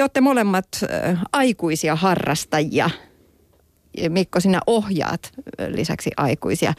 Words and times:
te 0.00 0.04
olette 0.04 0.20
molemmat 0.20 0.68
aikuisia 1.32 1.96
harrastajia. 1.96 2.90
Mikko, 4.08 4.40
sinä 4.40 4.60
ohjaat 4.66 5.32
lisäksi 5.68 6.10
aikuisia. 6.16 6.72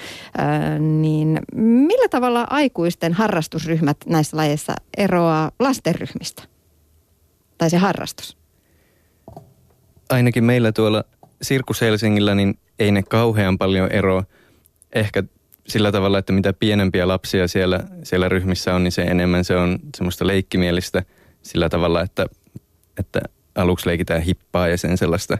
Niin 0.80 1.40
millä 1.56 2.10
tavalla 2.10 2.48
aikuisten 2.50 3.14
harrastusryhmät 3.14 3.98
näissä 4.06 4.38
lajeissa 4.38 4.74
eroaa 4.98 5.52
lastenryhmistä? 5.60 6.44
Tai 7.58 7.70
se 7.70 7.78
harrastus? 7.78 8.38
Ainakin 10.10 10.44
meillä 10.44 10.72
tuolla 10.72 11.04
Sirkus 11.42 11.82
Helsingillä 11.82 12.36
niin 12.36 12.60
ei 12.80 12.92
ne 12.92 13.04
kauhean 13.04 13.58
paljon 13.58 13.92
eroa. 13.92 14.24
Ehkä 14.96 15.24
sillä 15.68 15.92
tavalla, 15.92 16.18
että 16.18 16.34
mitä 16.34 16.54
pienempiä 16.54 17.08
lapsia 17.08 17.48
siellä, 17.48 17.80
siellä 18.04 18.30
ryhmissä 18.30 18.76
on, 18.76 18.84
niin 18.84 18.92
se 18.92 19.02
enemmän 19.02 19.46
se 19.46 19.56
on 19.56 19.80
semmoista 19.98 20.28
leikkimielistä 20.28 21.04
sillä 21.42 21.70
tavalla, 21.70 22.02
että, 22.02 22.26
että 23.02 23.20
aluksi 23.56 23.88
leikitään 23.88 24.22
hippaa 24.22 24.68
ja 24.68 24.78
sen 24.78 24.98
sellaista. 24.98 25.38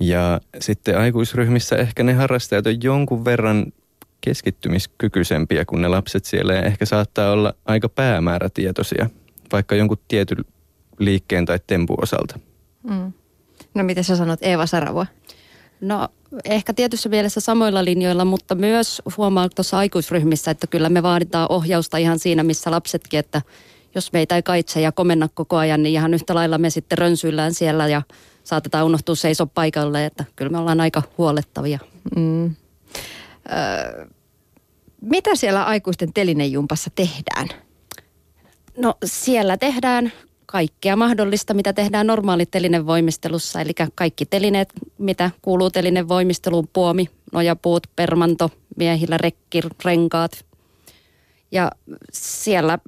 Ja 0.00 0.40
sitten 0.60 0.98
aikuisryhmissä 0.98 1.76
ehkä 1.76 2.02
ne 2.02 2.12
harrastajat 2.12 2.66
on 2.66 2.82
jonkun 2.82 3.24
verran 3.24 3.72
keskittymiskykyisempiä 4.20 5.64
kuin 5.64 5.82
ne 5.82 5.88
lapset 5.88 6.24
siellä 6.24 6.54
ja 6.54 6.62
ehkä 6.62 6.86
saattaa 6.86 7.32
olla 7.32 7.54
aika 7.64 7.88
päämäärätietoisia, 7.88 9.10
vaikka 9.52 9.74
jonkun 9.74 9.98
tietyn 10.08 10.44
liikkeen 10.98 11.44
tai 11.44 11.60
tempun 11.66 12.02
osalta. 12.02 12.38
Mm. 12.82 13.12
No 13.74 13.84
mitä 13.84 14.02
sä 14.02 14.16
sanot 14.16 14.42
Eeva 14.42 14.66
Saravo? 14.66 15.06
No 15.80 16.08
ehkä 16.44 16.74
tietyssä 16.74 17.08
mielessä 17.08 17.40
samoilla 17.40 17.84
linjoilla, 17.84 18.24
mutta 18.24 18.54
myös 18.54 19.02
huomaa 19.16 19.48
tuossa 19.48 19.78
aikuisryhmissä, 19.78 20.50
että 20.50 20.66
kyllä 20.66 20.88
me 20.88 21.02
vaaditaan 21.02 21.46
ohjausta 21.50 21.96
ihan 21.96 22.18
siinä, 22.18 22.42
missä 22.42 22.70
lapsetkin, 22.70 23.20
että 23.20 23.42
jos 23.94 24.12
meitä 24.12 24.36
ei 24.36 24.42
kaitse 24.42 24.80
ja 24.80 24.92
komenna 24.92 25.28
koko 25.34 25.56
ajan, 25.56 25.82
niin 25.82 25.92
ihan 25.92 26.14
yhtä 26.14 26.34
lailla 26.34 26.58
me 26.58 26.70
sitten 26.70 26.98
rönsyillään 26.98 27.54
siellä 27.54 27.88
ja 27.88 28.02
saatetaan 28.44 28.86
unohtua 28.86 29.14
seiso 29.14 29.46
paikalle, 29.46 30.04
että 30.04 30.24
kyllä 30.36 30.50
me 30.50 30.58
ollaan 30.58 30.80
aika 30.80 31.02
huolettavia. 31.18 31.78
Mm. 32.16 32.44
Öö, 32.44 34.06
mitä 35.00 35.34
siellä 35.34 35.64
aikuisten 35.64 36.12
telinejumpassa 36.12 36.90
tehdään? 36.94 37.48
No 38.78 38.94
siellä 39.04 39.56
tehdään 39.56 40.12
kaikkea 40.46 40.96
mahdollista, 40.96 41.54
mitä 41.54 41.72
tehdään 41.72 42.06
normaali 42.06 42.46
telinevoimistelussa. 42.46 43.60
Eli 43.60 43.72
kaikki 43.94 44.26
telineet, 44.26 44.68
mitä 44.98 45.30
kuuluu 45.42 45.70
telinevoimisteluun, 45.70 46.68
puomi, 46.72 47.10
nojapuut, 47.32 47.86
permanto, 47.96 48.50
miehillä 48.76 49.18
rekki, 49.18 49.60
renkaat. 49.84 50.44
Ja 51.52 51.70
siellä 52.12 52.78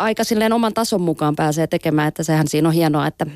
aika 0.00 0.24
silleen 0.24 0.52
oman 0.52 0.74
tason 0.74 1.00
mukaan 1.00 1.36
pääsee 1.36 1.66
tekemään, 1.66 2.08
että 2.08 2.22
sehän 2.22 2.48
siinä 2.48 2.68
on 2.68 2.74
hienoa, 2.74 3.06
että 3.06 3.26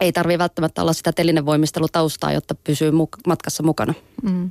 ei 0.00 0.12
tarvitse 0.12 0.38
välttämättä 0.38 0.82
olla 0.82 0.92
sitä 0.92 1.12
telinevoimistelutaustaa, 1.12 2.32
jotta 2.32 2.54
pysyy 2.54 2.92
matkassa 3.26 3.62
mukana. 3.62 3.94
Mm. 4.22 4.50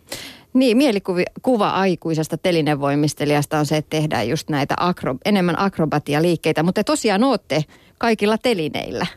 Niin, 0.54 0.78
mielikuva 0.78 1.70
aikuisesta 1.70 2.38
telinevoimistelijasta 2.38 3.60
on 3.60 3.66
se, 3.66 3.78
että 3.78 3.90
tehdään 3.90 4.30
just 4.30 4.50
näitä 4.50 4.74
akro, 4.78 5.16
enemmän 5.26 5.60
akrobatialiikkeitä, 5.60 6.64
mutta 6.64 6.80
te 6.80 6.84
tosiaan 6.84 7.24
olette 7.24 7.66
kaikilla 7.98 8.38
telineillä. 8.38 9.08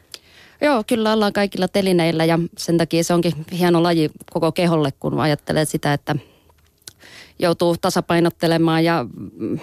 Joo, 0.60 0.84
kyllä 0.86 1.12
ollaan 1.12 1.32
kaikilla 1.32 1.68
telineillä 1.68 2.24
ja 2.24 2.38
sen 2.58 2.78
takia 2.78 3.04
se 3.04 3.14
onkin 3.14 3.32
hieno 3.58 3.82
laji 3.82 4.10
koko 4.32 4.52
keholle, 4.52 4.92
kun 4.92 5.20
ajattelee 5.20 5.64
sitä, 5.64 5.92
että 5.92 6.16
joutuu 7.38 7.76
tasapainottelemaan 7.80 8.84
ja 8.84 9.06
mm, 9.36 9.58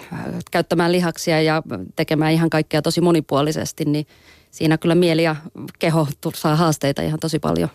käyttämään 0.50 0.92
lihaksia 0.92 1.42
ja 1.42 1.62
tekemään 1.96 2.32
ihan 2.32 2.50
kaikkea 2.50 2.82
tosi 2.82 3.00
monipuolisesti, 3.00 3.84
niin 3.84 4.06
siinä 4.50 4.78
kyllä 4.78 4.94
mieli 4.94 5.22
ja 5.22 5.36
keho 5.78 6.08
saa 6.34 6.56
haasteita 6.56 7.02
ihan 7.02 7.20
tosi 7.20 7.38
paljon. 7.38 7.68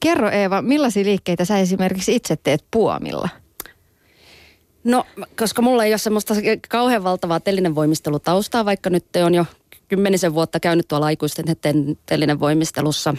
Kerro 0.00 0.30
Eeva, 0.30 0.62
millaisia 0.62 1.04
liikkeitä 1.04 1.44
sä 1.44 1.58
esimerkiksi 1.58 2.14
itse 2.14 2.36
teet 2.36 2.64
puomilla? 2.70 3.28
No, 4.84 5.04
koska 5.38 5.62
mulla 5.62 5.84
ei 5.84 5.92
ole 5.92 5.98
semmoista 5.98 6.34
kauhean 6.68 7.04
valtavaa 7.04 7.40
telinevoimistelutaustaa, 7.40 8.64
vaikka 8.64 8.90
nyt 8.90 9.04
on 9.24 9.34
jo 9.34 9.44
kymmenisen 9.88 10.34
vuotta 10.34 10.60
käynyt 10.60 10.88
tuolla 10.88 11.06
aikuisten 11.06 11.44
telinevoimistelussa, 12.06 13.14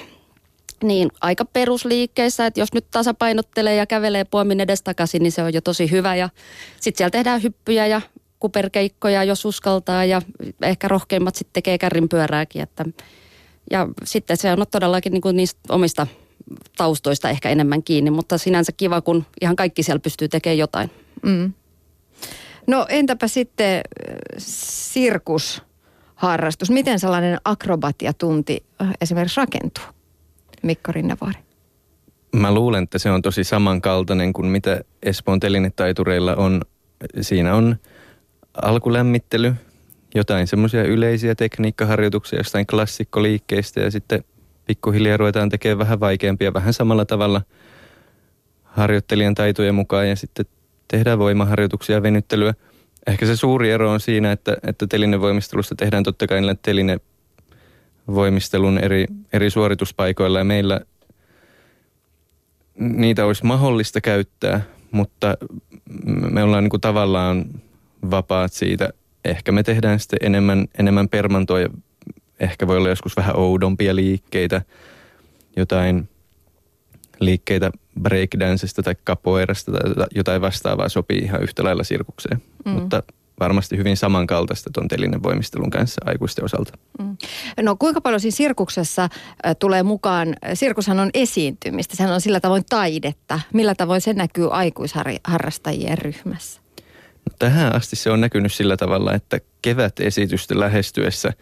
niin 0.84 1.10
aika 1.22 1.46
perusliikkeissä, 1.46 2.46
että 2.46 2.60
jos 2.60 2.74
nyt 2.74 2.86
tasapainottelee 2.92 3.76
ja 3.76 3.86
kävelee 3.86 4.24
puomin 4.24 4.60
edestakaisin, 4.60 5.24
niin 5.24 5.32
se 5.32 5.44
on 5.44 5.54
jo 5.54 5.62
tosi 5.62 5.92
hyvä. 5.92 6.16
Ja 6.16 6.30
sitten 6.82 6.98
siellä 6.98 7.12
tehdään 7.12 7.44
hyppyjä 7.44 7.88
ja 7.88 8.02
kuperkeikkoja, 8.40 9.24
jos 9.24 9.46
uskaltaa 9.46 10.06
ja 10.06 10.22
ehkä 10.62 10.88
rohkeimmat 10.88 11.36
sitten 11.36 11.54
tekee 11.54 11.78
kärrin 11.78 12.10
pyörääkin. 12.10 12.62
Että, 12.62 12.86
ja 13.72 13.88
sitten 14.04 14.38
se 14.38 14.52
on 14.52 14.66
todellakin 14.72 15.14
niin 15.14 15.22
kuin 15.22 15.36
niistä 15.36 15.60
omista 15.70 16.08
taustoista 16.78 17.30
ehkä 17.30 17.50
enemmän 17.50 17.84
kiinni, 17.84 18.12
mutta 18.12 18.38
sinänsä 18.38 18.72
kiva, 18.72 19.02
kun 19.02 19.26
ihan 19.42 19.56
kaikki 19.56 19.84
siellä 19.84 20.00
pystyy 20.00 20.28
tekemään 20.28 20.58
jotain. 20.58 20.92
Mm. 21.24 21.54
No 22.68 22.86
entäpä 22.90 23.28
sitten 23.28 23.78
äh, 23.78 23.84
sirkusharrastus? 24.38 26.70
Miten 26.70 27.00
sellainen 27.00 27.40
akrobatiatunti 27.46 28.64
äh, 28.82 28.90
esimerkiksi 29.02 29.38
rakentuu? 29.38 29.84
Mikko 30.64 30.92
Rinnevaari. 30.92 31.40
Mä 32.36 32.53
luulen, 32.53 32.84
että 32.84 33.00
se 33.00 33.12
on 33.12 33.22
tosi 33.22 33.44
samankaltainen 33.44 34.34
kuin 34.34 34.47
mitä 34.47 34.81
Espoon 35.03 35.40
telinetaitureilla 35.40 36.36
on. 36.36 36.62
Siinä 37.22 37.56
on 37.56 37.75
alkulämmittely, 38.62 39.56
jotain 40.16 40.48
semmoisia 40.48 40.84
yleisiä 40.84 41.36
tekniikkaharjoituksia 41.36 42.40
jostain 42.40 42.68
klassikkoliikkeistä 42.68 43.80
ja 43.80 43.92
sitten 43.92 44.24
pikkuhiljaa 44.66 45.18
ruvetaan 45.18 45.50
tekemään 45.50 45.80
vähän 45.80 46.00
vaikeampia 46.00 46.53
vähän 46.53 46.74
samalla 46.74 47.06
tavalla 47.06 47.42
harjoittelijan 48.64 49.36
taitojen 49.36 49.75
mukaan 49.75 50.09
ja 50.09 50.16
sitten 50.16 50.46
tehdään 50.88 51.19
voimaharjoituksia 51.19 51.96
ja 51.96 52.03
venyttelyä. 52.03 52.53
Ehkä 53.08 53.25
se 53.25 53.36
suuri 53.36 53.72
ero 53.72 53.92
on 53.92 54.00
siinä, 54.00 54.31
että, 54.31 54.58
että 54.68 54.88
telinevoimistelusta 54.88 55.75
tehdään 55.75 56.03
totta 56.03 56.28
kai 56.28 56.42
niillä 56.42 56.56
telinevoimistelun 58.09 58.78
eri, 58.78 59.06
eri 59.34 59.50
suorituspaikoilla 59.50 60.40
ja 60.40 60.44
meillä 60.44 60.81
niitä 62.75 63.25
olisi 63.25 63.46
mahdollista 63.46 64.02
käyttää, 64.02 64.62
mutta 64.92 65.38
me 66.31 66.44
ollaan 66.44 66.64
niin 66.64 66.69
kuin 66.69 66.81
tavallaan 66.81 67.46
vapaat 68.12 68.53
siitä. 68.53 68.90
Ehkä 69.25 69.52
me 69.52 69.64
tehdään 69.64 70.00
sitten 70.00 70.19
enemmän, 70.22 70.66
enemmän 70.80 71.09
permantoa 71.09 71.59
ja 71.59 71.69
ehkä 72.40 72.68
voi 72.68 72.78
olla 72.78 72.90
joskus 72.90 73.18
vähän 73.18 73.36
oudompia 73.36 73.96
liikkeitä, 73.96 74.62
jotain 75.56 76.09
liikkeitä 77.19 77.72
breakdancesta 78.02 78.84
tai 78.84 78.96
capoeirasta 79.06 79.72
tai 79.72 80.08
jotain 80.16 80.42
vastaavaa 80.42 80.90
sopii 80.90 81.18
ihan 81.19 81.44
yhtä 81.44 81.64
lailla 81.64 81.84
sirkukseen. 81.84 82.42
Mm. 82.66 82.72
Mutta 82.72 83.03
varmasti 83.40 83.78
hyvin 83.78 83.98
samankaltaista 83.98 84.70
tuon 84.74 84.88
telinen 84.88 85.24
voimistelun 85.24 85.70
kanssa 85.70 86.02
aikuisten 86.06 86.46
osalta. 86.46 86.72
Mm. 87.00 87.18
No 87.62 87.76
kuinka 87.76 88.02
paljon 88.02 88.20
siinä 88.20 88.36
sirkuksessa 88.36 89.04
äh, 89.04 89.56
tulee 89.60 89.84
mukaan, 89.84 90.36
sirkushan 90.54 91.00
on 91.00 91.10
esiintymistä, 91.14 91.96
sehän 91.96 92.14
on 92.14 92.22
sillä 92.22 92.40
tavoin 92.40 92.64
taidetta. 92.70 93.40
Millä 93.54 93.76
tavoin 93.76 94.02
se 94.02 94.14
näkyy 94.14 94.48
aikuisharrastajien 94.52 95.98
ryhmässä? 95.98 96.62
No, 97.30 97.36
tähän 97.40 97.76
asti 97.76 97.96
se 97.96 98.12
on 98.12 98.22
näkynyt 98.22 98.54
sillä 98.54 98.78
tavalla, 98.78 99.14
että 99.14 99.40
kevät-esitystä 99.62 100.60
lähestyessä– 100.60 101.34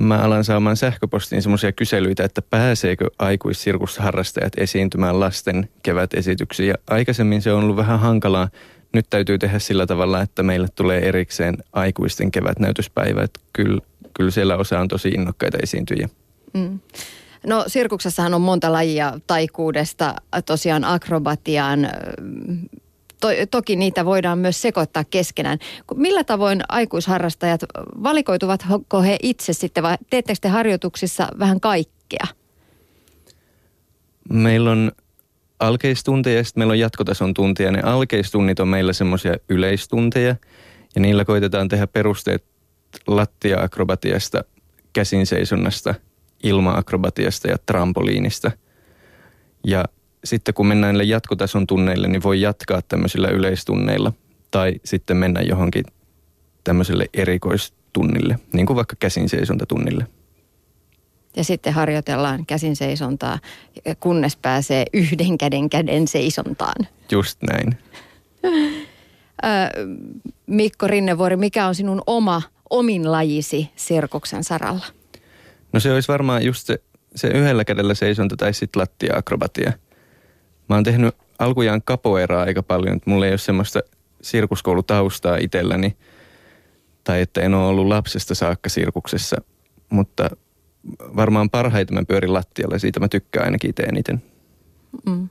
mä 0.00 0.18
alan 0.18 0.44
saamaan 0.44 0.76
sähköpostiin 0.76 1.42
semmoisia 1.42 1.72
kyselyitä, 1.72 2.24
että 2.24 2.42
pääseekö 2.42 3.06
aikuissirkusharrastajat 3.18 4.52
esiintymään 4.56 5.20
lasten 5.20 5.68
kevätesityksiin. 5.82 6.68
Ja 6.68 6.74
aikaisemmin 6.90 7.42
se 7.42 7.52
on 7.52 7.64
ollut 7.64 7.76
vähän 7.76 8.00
hankalaa. 8.00 8.48
Nyt 8.92 9.06
täytyy 9.10 9.38
tehdä 9.38 9.58
sillä 9.58 9.86
tavalla, 9.86 10.20
että 10.20 10.42
meille 10.42 10.68
tulee 10.74 11.08
erikseen 11.08 11.56
aikuisten 11.72 12.30
kevätnäytöspäivä. 12.30 13.22
Että 13.22 13.40
kyllä, 13.52 13.80
kyllä 14.14 14.30
siellä 14.30 14.56
osa 14.56 14.80
on 14.80 14.88
tosi 14.88 15.08
innokkaita 15.08 15.58
esiintyjiä. 15.62 16.08
Mm. 16.54 16.80
No 17.46 17.64
sirkuksessahan 17.66 18.34
on 18.34 18.40
monta 18.40 18.72
lajia 18.72 19.18
taikuudesta 19.26 20.14
tosiaan 20.46 20.84
akrobatiaan, 20.84 21.88
to, 23.20 23.28
toki 23.50 23.76
niitä 23.76 24.04
voidaan 24.04 24.38
myös 24.38 24.62
sekoittaa 24.62 25.04
keskenään. 25.04 25.58
Millä 25.94 26.24
tavoin 26.24 26.62
aikuisharrastajat, 26.68 27.60
valikoituvatko 28.02 29.02
he 29.02 29.16
itse 29.22 29.52
sitten 29.52 29.82
vai 29.82 29.96
teettekö 30.10 30.38
te 30.40 30.48
harjoituksissa 30.48 31.28
vähän 31.38 31.60
kaikkea? 31.60 32.26
Meillä 34.28 34.70
on 34.70 34.92
alkeistunteja 35.62 36.36
ja 36.36 36.44
sitten 36.44 36.60
meillä 36.60 36.72
on 36.72 36.78
jatkotason 36.78 37.34
tunteja. 37.34 37.72
Ne 37.72 37.80
alkeistunnit 37.82 38.60
on 38.60 38.68
meillä 38.68 38.92
semmoisia 38.92 39.34
yleistunteja 39.48 40.36
ja 40.94 41.00
niillä 41.00 41.24
koitetaan 41.24 41.68
tehdä 41.68 41.86
perusteet 41.86 42.44
lattia-akrobatiasta, 43.06 44.44
käsinseisonnasta, 44.92 45.94
ilma-akrobatiasta 46.42 47.48
ja 47.48 47.56
trampoliinista. 47.66 48.50
Ja 49.66 49.84
sitten 50.24 50.54
kun 50.54 50.66
mennään 50.66 50.94
näille 50.94 51.04
jatkotason 51.04 51.66
tunneille, 51.66 52.08
niin 52.08 52.22
voi 52.22 52.40
jatkaa 52.40 52.82
tämmöisillä 52.82 53.28
yleistunneilla 53.28 54.12
tai 54.50 54.74
sitten 54.84 55.16
mennä 55.16 55.40
johonkin 55.40 55.84
tämmöiselle 56.64 57.06
erikoistunnille, 57.14 58.38
niin 58.52 58.66
kuin 58.66 58.76
vaikka 58.76 58.96
käsinseisonta 58.98 59.66
tunnille. 59.66 60.06
Ja 61.36 61.44
sitten 61.44 61.72
harjoitellaan 61.72 62.46
käsin 62.46 62.76
seisontaa, 62.76 63.38
kunnes 64.00 64.36
pääsee 64.36 64.84
yhden 64.92 65.38
käden 65.38 65.70
käden 65.70 66.08
seisontaan. 66.08 66.86
Just 67.10 67.38
näin. 67.42 67.78
Mikko 70.46 70.86
Rinnevuori, 70.86 71.36
mikä 71.36 71.66
on 71.66 71.74
sinun 71.74 72.02
oma, 72.06 72.42
omin 72.70 73.12
lajisi 73.12 73.70
sirkuksen 73.76 74.44
saralla? 74.44 74.86
No 75.72 75.80
se 75.80 75.92
olisi 75.92 76.08
varmaan 76.08 76.44
just 76.44 76.66
se, 76.66 76.78
se 77.14 77.28
yhdellä 77.28 77.64
kädellä 77.64 77.94
seisonta 77.94 78.36
tai 78.36 78.54
sitten 78.54 78.80
lattia-akrobatia. 78.80 79.72
Mä 80.68 80.76
oon 80.76 80.84
tehnyt 80.84 81.16
alkujaan 81.38 81.82
kapoeraa 81.82 82.42
aika 82.42 82.62
paljon, 82.62 82.96
että 82.96 83.10
mulla 83.10 83.26
ei 83.26 83.32
ole 83.32 83.38
semmoista 83.38 83.80
sirkuskoulutaustaa 84.22 85.36
itselläni. 85.36 85.96
Tai 87.04 87.20
että 87.20 87.40
en 87.40 87.54
ole 87.54 87.66
ollut 87.66 87.86
lapsesta 87.86 88.34
saakka 88.34 88.68
sirkuksessa, 88.68 89.36
mutta 89.90 90.30
varmaan 91.16 91.50
parhaiten 91.50 91.94
mä 91.94 92.04
pyörin 92.08 92.32
lattialla 92.32 92.74
ja 92.74 92.78
siitä 92.78 93.00
mä 93.00 93.08
tykkään 93.08 93.44
ainakin 93.44 93.70
itse 93.70 93.82
eniten. 93.82 94.22
Mm. 95.06 95.28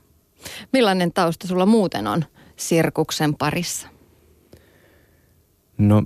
Millainen 0.72 1.12
tausta 1.12 1.48
sulla 1.48 1.66
muuten 1.66 2.06
on 2.06 2.24
sirkuksen 2.56 3.34
parissa? 3.34 3.88
No 5.78 6.02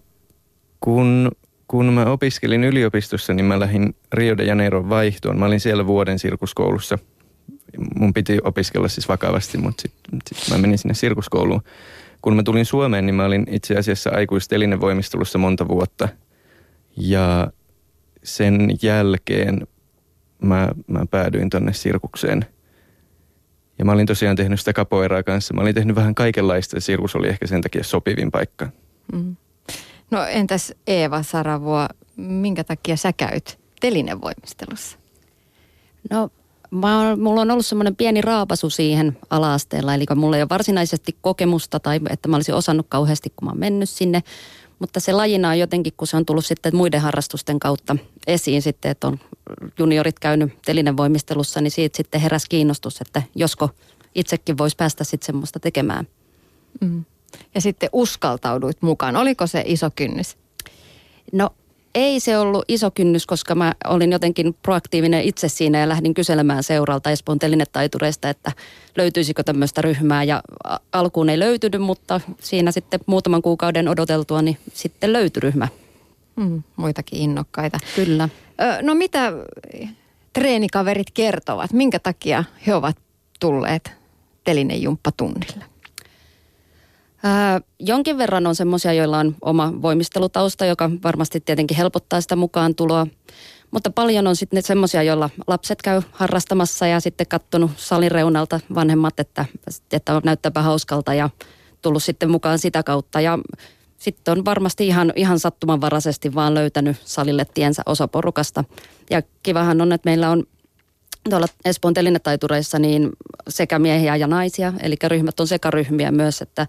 kun, 0.81 1.33
kun 1.69 1.93
mä 1.93 2.05
opiskelin 2.05 2.65
yliopistossa, 2.65 3.35
niin 3.35 3.47
mä 3.47 3.61
lähdin 3.61 3.95
Rio 4.13 4.37
de 4.37 4.45
Janeiro 4.45 4.89
vaihtoon. 4.89 5.39
Mä 5.39 5.47
olin 5.47 5.61
siellä 5.61 5.87
vuoden 5.87 6.19
sirkuskoulussa. 6.19 6.99
Mun 7.97 8.15
piti 8.15 8.39
opiskella 8.45 8.89
siis 8.89 9.09
vakavasti, 9.09 9.59
mutta 9.59 9.83
sitten 9.83 10.21
sit 10.27 10.51
mä 10.51 10.59
menin 10.59 10.79
sinne 10.79 10.95
sirkuskouluun. 10.95 11.63
Kun 12.23 12.37
mä 12.37 12.43
tulin 12.43 12.67
Suomeen, 12.67 13.07
niin 13.07 13.15
mä 13.15 13.25
olin 13.25 13.47
itse 13.51 13.77
asiassa 13.77 14.11
aikuistelinevoimistelussa 14.11 15.39
monta 15.39 15.69
vuotta. 15.69 16.09
Ja 16.97 17.53
sen 18.27 18.71
jälkeen 18.83 19.67
mä, 20.43 20.69
mä 20.87 21.07
päädyin 21.11 21.51
tonne 21.51 21.73
sirkukseen. 21.73 22.47
Ja 23.79 23.85
mä 23.85 23.93
olin 23.93 24.07
tosiaan 24.07 24.37
tehnyt 24.37 24.59
sitä 24.59 24.73
kapoeraa 24.73 25.23
kanssa. 25.23 25.55
Mä 25.55 25.61
olin 25.61 25.75
tehnyt 25.75 25.97
vähän 25.97 26.15
kaikenlaista 26.15 26.77
ja 26.77 26.81
sirkus 26.81 27.17
oli 27.17 27.29
ehkä 27.29 27.47
sen 27.47 27.63
takia 27.63 27.85
sopivin 27.85 28.31
paikka. 28.31 28.69
Mm. 29.13 29.37
No 30.11 30.25
entäs 30.25 30.75
Eeva 30.87 31.23
Saravoa, 31.23 31.89
minkä 32.17 32.65
takia 32.65 32.97
sä 32.97 33.13
käyt 33.13 33.59
telinevoimistelussa? 33.81 34.99
No 36.11 36.31
mä, 36.71 37.17
mulla 37.17 37.41
on 37.41 37.51
ollut 37.51 37.67
semmoinen 37.67 37.97
pieni 37.97 38.21
raapasu 38.21 38.71
siihen 38.71 39.19
alaasteella, 39.31 39.95
eli 39.95 40.05
mulla 40.17 40.37
ei 40.37 40.43
ole 40.43 40.49
varsinaisesti 40.49 41.17
kokemusta 41.21 41.81
tai 41.81 42.01
että 42.11 42.29
mä 42.29 42.37
olisin 42.37 42.55
osannut 42.55 42.87
kauheasti, 42.89 43.33
kun 43.37 43.47
mä 43.47 43.51
oon 43.51 43.61
mennyt 43.61 43.91
sinne. 43.91 44.23
Mutta 44.79 45.01
se 45.01 45.13
lajina 45.13 45.49
on 45.49 45.59
jotenkin, 45.59 45.93
kun 45.97 46.07
se 46.07 46.17
on 46.17 46.27
tullut 46.27 46.47
sitten 46.47 46.77
muiden 46.77 47.01
harrastusten 47.01 47.61
kautta 47.61 47.97
esiin 48.27 48.63
sitten, 48.63 48.91
että 48.91 49.07
on 49.07 49.21
juniorit 49.79 50.19
käynyt 50.19 50.53
telinevoimistelussa, 50.65 51.61
niin 51.61 51.71
siitä 51.71 51.97
sitten 51.97 52.21
heräsi 52.21 52.47
kiinnostus, 52.49 53.01
että 53.01 53.23
josko 53.35 53.71
itsekin 54.15 54.59
voisi 54.59 54.77
päästä 54.77 55.05
sitten 55.05 55.27
semmoista 55.27 55.61
tekemään. 55.61 56.09
Mm. 56.81 57.05
Ja 57.55 57.61
sitten 57.61 57.89
uskaltauduit 57.93 58.83
mukaan. 58.83 59.17
Oliko 59.17 59.47
se 59.47 59.63
iso 59.67 59.91
kynnys? 59.97 60.37
No 61.33 61.51
ei 61.97 62.21
se 62.21 62.39
ollut 62.39 62.65
iso 62.69 62.91
kynnys, 62.91 63.27
koska 63.27 63.55
mä 63.55 63.75
olin 63.85 64.13
jotenkin 64.13 64.55
proaktiivinen 64.63 65.23
itse 65.23 65.49
siinä 65.49 65.79
ja 65.79 65.89
lähdin 65.89 66.15
kyselemään 66.15 66.63
seuralta 66.63 67.11
Espoon 67.11 67.39
telinetaitureista, 67.39 68.31
että 68.31 68.53
löytyisikö 68.97 69.43
tämmöistä 69.43 69.83
ryhmää. 69.83 70.25
Ja 70.25 70.43
alkuun 70.93 71.29
ei 71.29 71.39
löytynyt, 71.39 71.83
mutta 71.83 72.21
siinä 72.41 72.73
sitten 72.73 73.01
muutaman 73.07 73.43
kuukauden 73.43 73.89
odoteltua, 73.89 74.43
niin 74.43 74.59
sitten 74.73 75.13
löytyi 75.13 75.41
ryhmä. 75.41 75.69
Mm, 76.37 76.63
muitakin 76.77 77.19
innokkaita. 77.19 77.79
Kyllä. 77.97 78.29
Ö, 78.61 78.83
no 78.83 78.95
mitä 78.95 79.33
treenikaverit 80.33 81.11
kertovat? 81.15 81.73
Minkä 81.73 81.99
takia 81.99 82.45
he 82.67 82.75
ovat 82.75 82.97
tulleet 83.41 83.93
telinejumppatunnille? 84.45 85.65
Ää, 87.27 87.61
jonkin 87.81 88.19
verran 88.19 88.47
on 88.47 88.55
semmoisia, 88.55 88.93
joilla 88.93 89.19
on 89.19 89.35
oma 89.43 89.73
voimistelutausta, 89.83 90.67
joka 90.67 90.91
varmasti 91.05 91.41
tietenkin 91.41 91.77
helpottaa 91.77 92.21
sitä 92.21 92.37
mukaan 92.37 92.75
tuloa. 92.75 93.07
Mutta 93.71 93.91
paljon 93.91 94.27
on 94.27 94.37
sitten 94.37 94.63
semmoisia, 94.63 95.03
joilla 95.03 95.31
lapset 95.47 95.83
käy 95.83 96.03
harrastamassa 96.13 96.87
ja 96.87 97.01
sitten 97.01 97.27
kattonut 97.27 97.71
salin 97.77 98.11
reunalta 98.11 98.61
vanhemmat, 98.75 99.21
että, 99.21 99.45
että 99.93 100.21
näyttääpä 100.25 100.63
hauskalta 100.63 101.15
ja 101.15 101.31
tullut 101.83 102.03
sitten 102.03 102.31
mukaan 102.31 102.59
sitä 102.59 102.83
kautta. 102.83 103.21
Ja 103.21 103.39
sitten 103.99 104.39
on 104.39 104.45
varmasti 104.45 104.87
ihan, 104.87 105.13
ihan 105.17 105.39
sattumanvaraisesti 105.39 106.35
vaan 106.35 106.55
löytänyt 106.55 106.97
salille 107.05 107.47
tiensä 107.55 107.83
osa 107.87 108.09
porukasta. 108.09 108.65
Ja 109.11 109.23
kivahan 109.43 109.81
on, 109.81 109.93
että 109.93 110.11
meillä 110.11 110.31
on 110.31 110.45
tuolla 111.31 111.47
Espoon 111.65 111.95
telinetaitureissa 111.95 112.79
niin 112.79 113.11
sekä 113.49 113.79
miehiä 113.79 114.17
ja 114.17 114.27
naisia, 114.27 114.73
eli 114.81 114.97
ryhmät 115.09 115.41
on 115.41 115.47
sekaryhmiä 115.47 116.11
myös, 116.11 116.43
että 116.43 116.67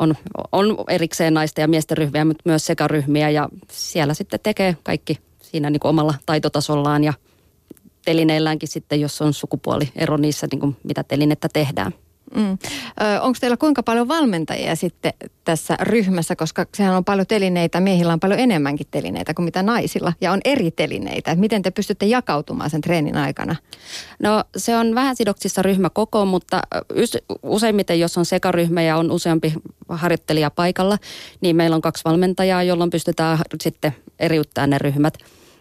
on, 0.00 0.14
on 0.52 0.76
erikseen 0.88 1.34
naisten 1.34 1.62
ja 1.62 1.68
miesten 1.68 1.98
ryhmiä, 1.98 2.24
mutta 2.24 2.42
myös 2.44 2.66
sekaryhmiä 2.66 3.30
ja 3.30 3.48
siellä 3.70 4.14
sitten 4.14 4.40
tekee 4.42 4.76
kaikki 4.82 5.18
siinä 5.42 5.70
niin 5.70 5.80
kuin 5.80 5.90
omalla 5.90 6.14
taitotasollaan 6.26 7.04
ja 7.04 7.12
telineilläänkin 8.04 8.68
sitten, 8.68 9.00
jos 9.00 9.22
on 9.22 9.34
sukupuoliero 9.34 10.16
niissä, 10.16 10.46
niin 10.50 10.60
kuin 10.60 10.76
mitä 10.84 11.04
telinettä 11.04 11.48
tehdään. 11.52 11.92
Mm. 12.34 12.58
Onko 13.20 13.38
teillä 13.40 13.56
kuinka 13.56 13.82
paljon 13.82 14.08
valmentajia 14.08 14.76
sitten 14.76 15.12
tässä 15.44 15.76
ryhmässä, 15.80 16.36
koska 16.36 16.66
sehän 16.74 16.96
on 16.96 17.04
paljon 17.04 17.26
telineitä, 17.26 17.80
miehillä 17.80 18.12
on 18.12 18.20
paljon 18.20 18.40
enemmänkin 18.40 18.86
telineitä 18.90 19.34
kuin 19.34 19.44
mitä 19.44 19.62
naisilla 19.62 20.12
ja 20.20 20.32
on 20.32 20.40
eri 20.44 20.70
telineitä. 20.70 21.34
Miten 21.34 21.62
te 21.62 21.70
pystytte 21.70 22.06
jakautumaan 22.06 22.70
sen 22.70 22.80
treenin 22.80 23.16
aikana? 23.16 23.56
No 24.22 24.44
se 24.56 24.76
on 24.76 24.94
vähän 24.94 25.16
sidoksissa 25.16 25.62
koko, 25.92 26.24
mutta 26.24 26.62
useimmiten 27.42 28.00
jos 28.00 28.18
on 28.18 28.24
sekaryhmä 28.24 28.82
ja 28.82 28.96
on 28.96 29.10
useampi 29.10 29.54
harjoittelija 29.88 30.50
paikalla, 30.50 30.98
niin 31.40 31.56
meillä 31.56 31.76
on 31.76 31.82
kaksi 31.82 32.04
valmentajaa, 32.04 32.62
jolloin 32.62 32.90
pystytään 32.90 33.38
sitten 33.62 33.94
eriyttämään 34.18 34.70
ne 34.70 34.78
ryhmät. 34.78 35.14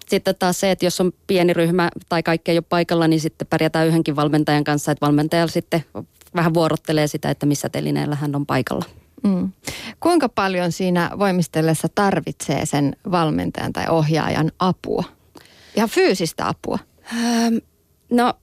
Sitten 0.07 0.35
taas 0.39 0.59
se, 0.59 0.71
että 0.71 0.85
jos 0.85 1.01
on 1.01 1.11
pieni 1.27 1.53
ryhmä 1.53 1.89
tai 2.09 2.23
kaikki 2.23 2.51
ei 2.51 2.57
ole 2.57 2.65
paikalla, 2.69 3.07
niin 3.07 3.19
sitten 3.19 3.47
pärjätään 3.47 3.87
yhdenkin 3.87 4.15
valmentajan 4.15 4.63
kanssa, 4.63 4.91
että 4.91 5.05
valmentaja 5.05 5.47
sitten 5.47 5.85
vähän 6.35 6.53
vuorottelee 6.53 7.07
sitä, 7.07 7.29
että 7.29 7.45
missä 7.45 7.69
telineellä 7.69 8.15
hän 8.15 8.35
on 8.35 8.45
paikalla. 8.45 8.85
Mm. 9.23 9.51
Kuinka 9.99 10.29
paljon 10.29 10.71
siinä 10.71 11.11
voimistellessa 11.19 11.87
tarvitsee 11.95 12.65
sen 12.65 12.95
valmentajan 13.11 13.73
tai 13.73 13.85
ohjaajan 13.89 14.51
apua? 14.59 15.03
Ihan 15.75 15.89
fyysistä 15.89 16.47
apua? 16.47 16.79
Ähm, 17.13 17.55
no, 18.09 18.33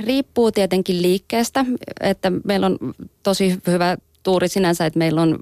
riippuu 0.00 0.52
tietenkin 0.52 1.02
liikkeestä, 1.02 1.64
että 2.00 2.32
meillä 2.44 2.66
on 2.66 2.78
tosi 3.22 3.58
hyvä 3.66 3.96
tuuri 4.22 4.48
sinänsä, 4.48 4.86
että 4.86 4.98
meillä 4.98 5.22
on 5.22 5.38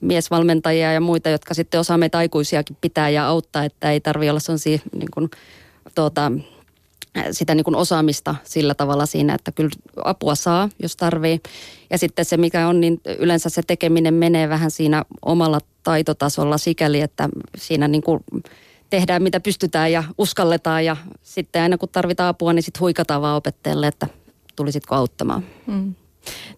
miesvalmentajia 0.00 0.92
ja 0.92 1.00
muita, 1.00 1.28
jotka 1.28 1.54
sitten 1.54 1.80
osaa 1.80 1.98
meitä 1.98 2.18
aikuisiakin 2.18 2.76
pitää 2.80 3.08
ja 3.08 3.26
auttaa, 3.26 3.64
että 3.64 3.90
ei 3.90 4.00
tarvitse 4.00 4.30
olla 4.30 4.40
sellaisia 4.40 4.78
niin 4.92 5.10
kuin, 5.14 5.30
tuota, 5.94 6.32
sitä 7.30 7.54
niin 7.54 7.64
kuin 7.64 7.76
osaamista 7.76 8.34
sillä 8.44 8.74
tavalla 8.74 9.06
siinä, 9.06 9.34
että 9.34 9.52
kyllä 9.52 9.70
apua 10.04 10.34
saa, 10.34 10.68
jos 10.82 10.96
tarvii. 10.96 11.40
Ja 11.90 11.98
sitten 11.98 12.24
se, 12.24 12.36
mikä 12.36 12.68
on, 12.68 12.80
niin 12.80 13.00
yleensä 13.18 13.48
se 13.48 13.62
tekeminen 13.66 14.14
menee 14.14 14.48
vähän 14.48 14.70
siinä 14.70 15.04
omalla 15.22 15.60
taitotasolla 15.82 16.58
sikäli, 16.58 17.00
että 17.00 17.28
siinä 17.56 17.88
niin 17.88 18.02
kuin 18.02 18.24
tehdään 18.90 19.22
mitä 19.22 19.40
pystytään 19.40 19.92
ja 19.92 20.04
uskalletaan 20.18 20.84
ja 20.84 20.96
sitten 21.22 21.62
aina 21.62 21.78
kun 21.78 21.88
tarvitaan 21.88 22.28
apua, 22.28 22.52
niin 22.52 22.62
sitten 22.62 22.80
huikataan 22.80 23.22
vaan 23.22 23.36
opettajalle, 23.36 23.86
että 23.86 24.06
tulisitko 24.56 24.94
auttamaan. 24.94 25.44
Mm. 25.66 25.94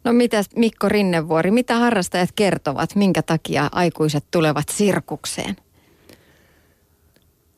No 0.05 0.13
mitä 0.13 0.43
Mikko 0.57 0.89
Rinnevuori, 0.89 1.51
mitä 1.51 1.79
harrastajat 1.79 2.31
kertovat, 2.35 2.95
minkä 2.95 3.23
takia 3.23 3.69
aikuiset 3.73 4.25
tulevat 4.31 4.69
sirkukseen? 4.69 5.57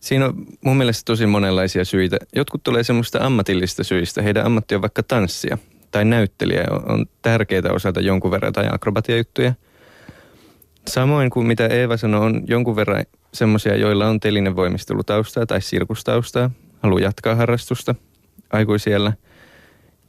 Siinä 0.01 0.27
on 0.27 0.47
mun 0.65 0.77
mielestä 0.77 1.03
tosi 1.05 1.27
monenlaisia 1.27 1.85
syitä. 1.85 2.17
Jotkut 2.37 2.63
tulee 2.63 2.83
semmoista 2.83 3.19
ammatillista 3.27 3.85
syistä. 3.85 4.23
Heidän 4.23 4.47
ammatti 4.47 4.75
on 4.75 4.83
vaikka 4.83 5.03
tanssia 5.03 5.59
tai 5.91 6.05
näyttelijä. 6.05 6.65
On 6.89 7.07
tärkeää 7.23 7.73
osata 7.73 8.01
jonkun 8.01 8.31
verran 8.31 8.53
tai 8.53 8.69
akrobatiajuttuja. 8.73 9.55
Samoin 10.89 11.31
kuin 11.31 11.47
mitä 11.47 11.67
Eeva 11.67 11.97
sanoi, 11.97 12.27
on 12.27 12.43
jonkun 12.47 12.77
verran 12.77 13.05
semmoisia, 13.35 13.77
joilla 13.77 14.07
on 14.07 14.21
telinevoimistelutaustaa 14.21 15.47
tai 15.47 15.63
sirkustaustaa. 15.63 16.51
Haluaa 16.83 17.01
jatkaa 17.01 17.35
harrastusta 17.35 17.95
aikuisiellä. 18.53 19.13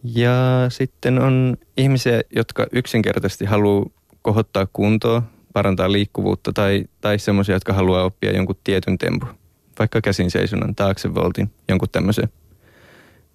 Ja 0.03 0.65
sitten 0.69 1.19
on 1.19 1.57
ihmisiä, 1.77 2.21
jotka 2.35 2.67
yksinkertaisesti 2.71 3.45
haluaa 3.45 3.85
kohottaa 4.21 4.67
kuntoa, 4.73 5.23
parantaa 5.53 5.91
liikkuvuutta 5.91 6.53
tai, 6.53 6.85
tai 7.01 7.19
semmoisia, 7.19 7.55
jotka 7.55 7.73
haluaa 7.73 8.03
oppia 8.03 8.35
jonkun 8.35 8.55
tietyn 8.63 8.97
tempun 8.97 9.40
vaikka 9.81 10.01
käsin 10.01 10.31
seisonnan, 10.31 10.75
taaksevoltin, 10.75 11.51
jonkun 11.69 11.89
tämmöisen 11.89 12.29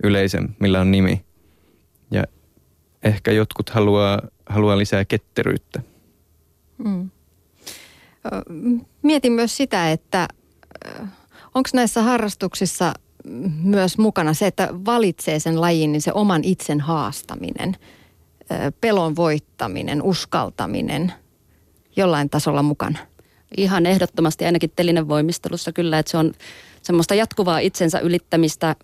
yleisen, 0.03 0.57
millä 0.61 0.81
on 0.81 0.91
nimi. 0.91 1.25
Ja 2.11 2.25
ehkä 3.03 3.33
jotkut 3.33 3.71
haluaa, 3.71 4.23
haluaa 4.47 4.79
lisää 4.79 5.05
ketteryyttä. 5.05 5.83
Mm. 6.79 7.11
Mietin 9.03 9.33
myös 9.33 9.57
sitä, 9.57 9.91
että 9.93 10.29
onko 11.55 11.69
näissä 11.75 12.03
harrastuksissa 12.03 12.95
myös 13.63 13.99
mukana 13.99 14.35
se, 14.35 14.47
että 14.47 14.69
valitsee 14.73 15.39
sen 15.39 15.61
lajin, 15.61 15.93
niin 15.93 16.03
se 16.03 16.13
oman 16.13 16.45
itsen 16.45 16.81
haastaminen, 16.81 17.77
pelon 18.81 19.17
voittaminen, 19.17 20.03
uskaltaminen 20.03 21.13
jollain 21.97 22.31
tasolla 22.31 22.63
mukana? 22.63 22.99
Ihan 23.57 23.87
ehdottomasti 23.87 24.45
ainakin 24.45 24.73
telinen 24.77 25.09
voimistelussa 25.09 25.73
kyllä, 25.73 25.99
että 25.99 26.11
se 26.11 26.17
on 26.17 26.33
semmoista 26.83 27.15
jatkuvaa 27.15 27.59
itsensä 27.59 27.99
ylittämistä 27.99 28.77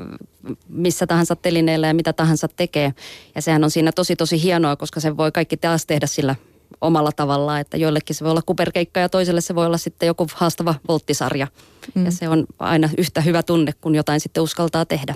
missä 0.68 1.06
tahansa 1.06 1.36
telineellä 1.36 1.86
ja 1.86 1.94
mitä 1.94 2.12
tahansa 2.12 2.48
tekee. 2.48 2.94
Ja 3.34 3.42
sehän 3.42 3.64
on 3.64 3.70
siinä 3.70 3.92
tosi 3.92 4.16
tosi 4.16 4.42
hienoa, 4.42 4.76
koska 4.76 5.00
se 5.00 5.16
voi 5.16 5.32
kaikki 5.32 5.56
taas 5.56 5.86
tehdä 5.86 6.06
sillä 6.06 6.34
omalla 6.80 7.12
tavallaan, 7.12 7.60
että 7.60 7.76
joillekin 7.76 8.16
se 8.16 8.24
voi 8.24 8.30
olla 8.30 8.42
kuperkeikka 8.46 9.00
ja 9.00 9.08
toiselle 9.08 9.40
se 9.40 9.54
voi 9.54 9.66
olla 9.66 9.78
sitten 9.78 10.06
joku 10.06 10.26
haastava 10.34 10.74
volttisarja. 10.88 11.46
Mm. 11.94 12.04
Ja 12.04 12.10
se 12.10 12.28
on 12.28 12.46
aina 12.58 12.88
yhtä 12.98 13.20
hyvä 13.20 13.42
tunne, 13.42 13.72
kun 13.80 13.94
jotain 13.94 14.20
sitten 14.20 14.42
uskaltaa 14.42 14.84
tehdä. 14.84 15.14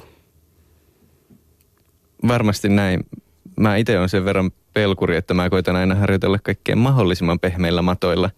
Varmasti 2.29 2.69
näin. 2.69 3.07
Mä 3.61 3.77
itse 3.77 3.99
olen 3.99 4.09
sen 4.09 4.25
verran 4.25 4.51
pelkuri, 4.75 5.17
että 5.17 5.35
mä 5.35 5.51
koitan 5.51 5.77
aina 5.77 5.95
harjoitella 5.95 6.39
kaikkein 6.43 6.79
mahdollisimman 6.79 7.41
pehmeillä 7.41 7.83
matoilla. 7.83 8.31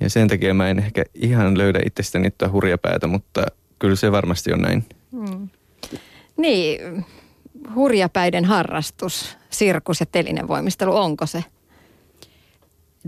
Ja 0.00 0.10
sen 0.10 0.28
takia 0.28 0.54
mä 0.54 0.68
en 0.68 0.78
ehkä 0.78 1.04
ihan 1.14 1.58
löydä 1.58 1.80
itsestäni 1.86 2.30
tuota 2.30 2.52
hurjapäätä, 2.52 3.06
mutta 3.06 3.46
kyllä 3.78 3.96
se 3.96 4.12
varmasti 4.12 4.52
on 4.52 4.60
näin. 4.60 4.84
Mm. 5.10 5.48
Niin, 6.36 7.04
hurjapäiden 7.74 8.44
harrastus, 8.44 9.36
sirkus 9.50 10.00
ja 10.00 10.06
telinen 10.06 10.48
voimistelu, 10.48 10.96
onko 10.96 11.26
se? 11.26 11.44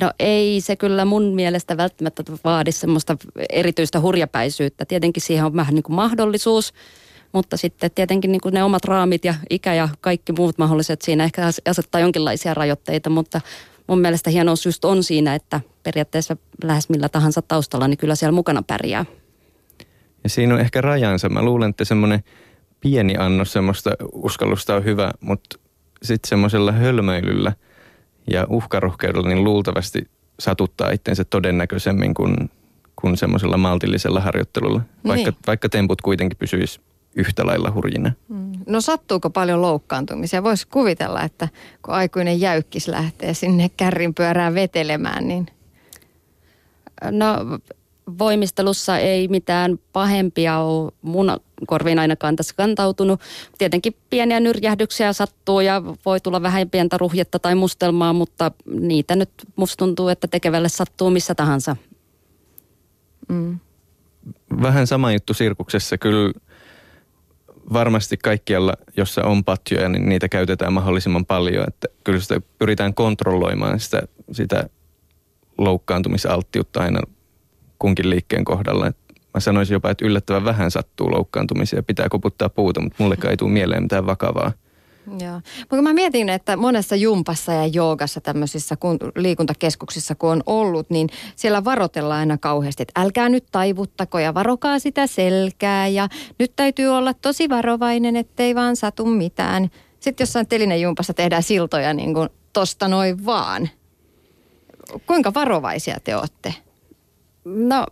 No 0.01 0.11
ei 0.19 0.61
se 0.61 0.77
kyllä 0.77 1.05
mun 1.05 1.35
mielestä 1.35 1.77
välttämättä 1.77 2.23
vaadi 2.45 2.73
semmoista 2.73 3.17
erityistä 3.51 4.01
hurjapäisyyttä. 4.01 4.85
Tietenkin 4.85 5.23
siihen 5.23 5.45
on 5.45 5.57
vähän 5.57 5.75
niin 5.75 5.83
kuin 5.83 5.97
mahdollisuus, 5.97 6.73
mutta 7.33 7.57
sitten 7.57 7.91
tietenkin 7.91 8.33
niin 8.33 8.41
kuin 8.41 8.55
ne 8.55 8.65
omat 8.65 8.85
raamit 8.85 9.25
ja 9.25 9.35
ikä 9.51 9.75
ja 9.75 9.89
kaikki 10.01 10.33
muut 10.33 10.59
mahdolliset 10.59 11.03
siinä 11.03 11.25
ehkä 11.25 11.43
asettaa 11.69 12.01
jonkinlaisia 12.01 12.55
rajoitteita, 12.55 13.11
mutta 13.11 13.41
mun 13.87 14.01
mielestä 14.01 14.31
hienous 14.31 14.67
just 14.67 14.85
on 14.85 15.03
siinä, 15.05 15.35
että 15.35 15.61
periaatteessa 15.83 16.37
lähes 16.65 16.89
millä 16.89 17.09
tahansa 17.09 17.43
taustalla, 17.43 17.89
niin 17.89 17.99
kyllä 17.99 18.15
siellä 18.15 18.35
mukana 18.35 18.63
pärjää. 18.63 19.05
Ja 20.25 20.31
siinä 20.31 20.55
on 20.55 20.61
ehkä 20.61 20.81
rajansa. 20.81 21.29
Mä 21.29 21.43
luulen, 21.43 21.71
että 21.71 21.85
semmoinen 21.85 22.25
pieni 22.81 23.17
annos 23.17 23.53
semmoista 23.53 23.91
uskallusta 24.13 24.75
on 24.75 24.85
hyvä, 24.85 25.11
mutta 25.21 25.59
sitten 26.03 26.29
semmoisella 26.29 26.73
hölmöilyllä– 26.73 27.53
ja 28.31 28.47
uhkarohkeudella 28.49 29.29
niin 29.29 29.45
luultavasti 29.45 30.09
satuttaa 30.41 30.91
itsensä 30.91 31.25
todennäköisemmin 31.25 32.15
kuin, 32.15 32.51
kuin 32.97 33.17
semmoisella 33.17 33.57
maltillisella 33.57 34.21
harjoittelulla, 34.21 34.81
vaikka, 35.07 35.31
niin. 35.31 35.39
vaikka 35.47 35.69
temput 35.69 36.01
kuitenkin 36.01 36.39
pysyisi 36.39 36.81
yhtä 37.17 37.47
lailla 37.47 37.71
hurjina. 37.71 38.13
Mm. 38.29 38.53
No 38.67 38.81
sattuuko 38.81 39.31
paljon 39.31 39.63
loukkaantumisia? 39.63 40.43
Voisi 40.43 40.69
kuvitella, 40.69 41.23
että 41.23 41.49
kun 41.83 41.95
aikuinen 41.95 42.41
jäykkis 42.41 42.89
lähtee 42.89 43.35
sinne 43.35 43.71
kärrinpyörään 43.77 44.55
vetelemään, 44.55 45.29
niin... 45.29 45.47
No 47.11 47.59
voimistelussa 48.19 48.99
ei 48.99 49.29
mitään 49.29 49.79
pahempia 49.93 50.59
ole 50.59 50.93
mun 51.03 51.41
korviin 51.67 51.99
ainakaan 51.99 52.37
tässä 52.37 52.55
kantautunut. 52.57 53.21
Tietenkin 53.59 53.97
pieniä 54.11 54.41
nyrjähdyksiä 54.41 55.13
sattuu 55.13 55.61
ja 55.61 55.83
voi 56.05 56.21
tulla 56.21 56.43
vähän 56.43 56.71
pientä 56.71 56.99
ruhjetta 56.99 57.39
tai 57.39 57.55
mustelmaa, 57.55 58.13
mutta 58.13 58.51
niitä 58.67 59.17
nyt 59.17 59.31
musta 59.57 59.77
tuntuu, 59.77 60.09
että 60.09 60.29
tekevälle 60.29 60.69
sattuu 60.69 61.11
missä 61.11 61.35
tahansa. 61.35 61.77
Mm. 63.29 63.59
Vähän 64.63 64.87
sama 64.87 65.13
juttu 65.13 65.35
sirkuksessa. 65.35 65.99
Kyllä 65.99 66.33
varmasti 67.73 68.17
kaikkialla, 68.17 68.75
jossa 68.97 69.25
on 69.25 69.45
patjoja, 69.45 69.89
niin 69.89 70.09
niitä 70.09 70.29
käytetään 70.29 70.73
mahdollisimman 70.73 71.27
paljon. 71.27 71.65
Että 71.69 71.89
kyllä 72.05 72.21
sitä 72.21 72.41
pyritään 72.59 72.95
kontrolloimaan 72.95 73.81
sitä, 73.81 74.03
sitä 74.33 74.69
loukkaantumisalttiutta 75.61 76.81
aina 76.81 77.01
kunkin 77.79 78.11
liikkeen 78.11 78.45
kohdalla. 78.45 78.87
Et 78.87 78.97
mä 79.35 79.41
sanoisin 79.41 79.75
jopa, 79.75 79.91
että 79.91 80.07
yllättävän 80.07 80.45
vähän 80.45 80.71
sattuu 80.71 81.11
loukkaantumisia. 81.11 81.83
Pitää 81.83 82.09
koputtaa 82.09 82.49
puuta, 82.49 82.81
mutta 82.81 83.03
mulle 83.03 83.17
ei 83.31 83.37
tule 83.37 83.51
mieleen 83.51 83.83
mitään 83.83 84.07
vakavaa. 84.07 84.53
Joo. 85.21 85.41
Mutta 85.61 85.83
mä 85.83 85.93
mietin, 85.93 86.29
että 86.29 86.57
monessa 86.57 86.97
jumpassa 86.97 87.53
ja 87.53 87.67
joogassa 87.67 88.21
tämmöisissä 88.21 88.77
kun, 88.77 88.99
liikuntakeskuksissa 89.17 90.15
kun 90.15 90.31
on 90.31 90.43
ollut, 90.47 90.91
niin 90.91 91.09
siellä 91.37 91.65
varoitellaan 91.65 92.21
aina 92.21 92.39
kauheasti, 92.39 92.83
että 92.83 93.01
älkää 93.01 93.29
nyt 93.29 93.45
taivuttako 93.53 94.19
ja 94.19 94.35
varokaa 94.35 94.79
sitä 94.79 95.07
selkää 95.07 95.89
ja 95.89 96.09
nyt 96.39 96.53
täytyy 96.57 96.89
olla 96.89 97.15
tosi 97.15 97.49
varovainen, 97.49 98.17
ettei 98.17 98.55
vaan 98.55 98.77
satu 98.77 99.07
mitään. 99.07 99.71
Sitten 100.01 100.25
jossain 100.25 100.81
jumpassa 100.81 101.15
tehdään 101.15 101.43
siltoja 101.43 101.95
niin 101.95 102.15
kuin 102.15 102.29
tosta 102.53 102.89
noin 102.89 103.27
vaan. 103.27 103.69
Kuinka 105.07 105.35
varovaisia 105.35 105.97
te 106.05 106.17
olette? 106.17 106.55
No 107.45 107.87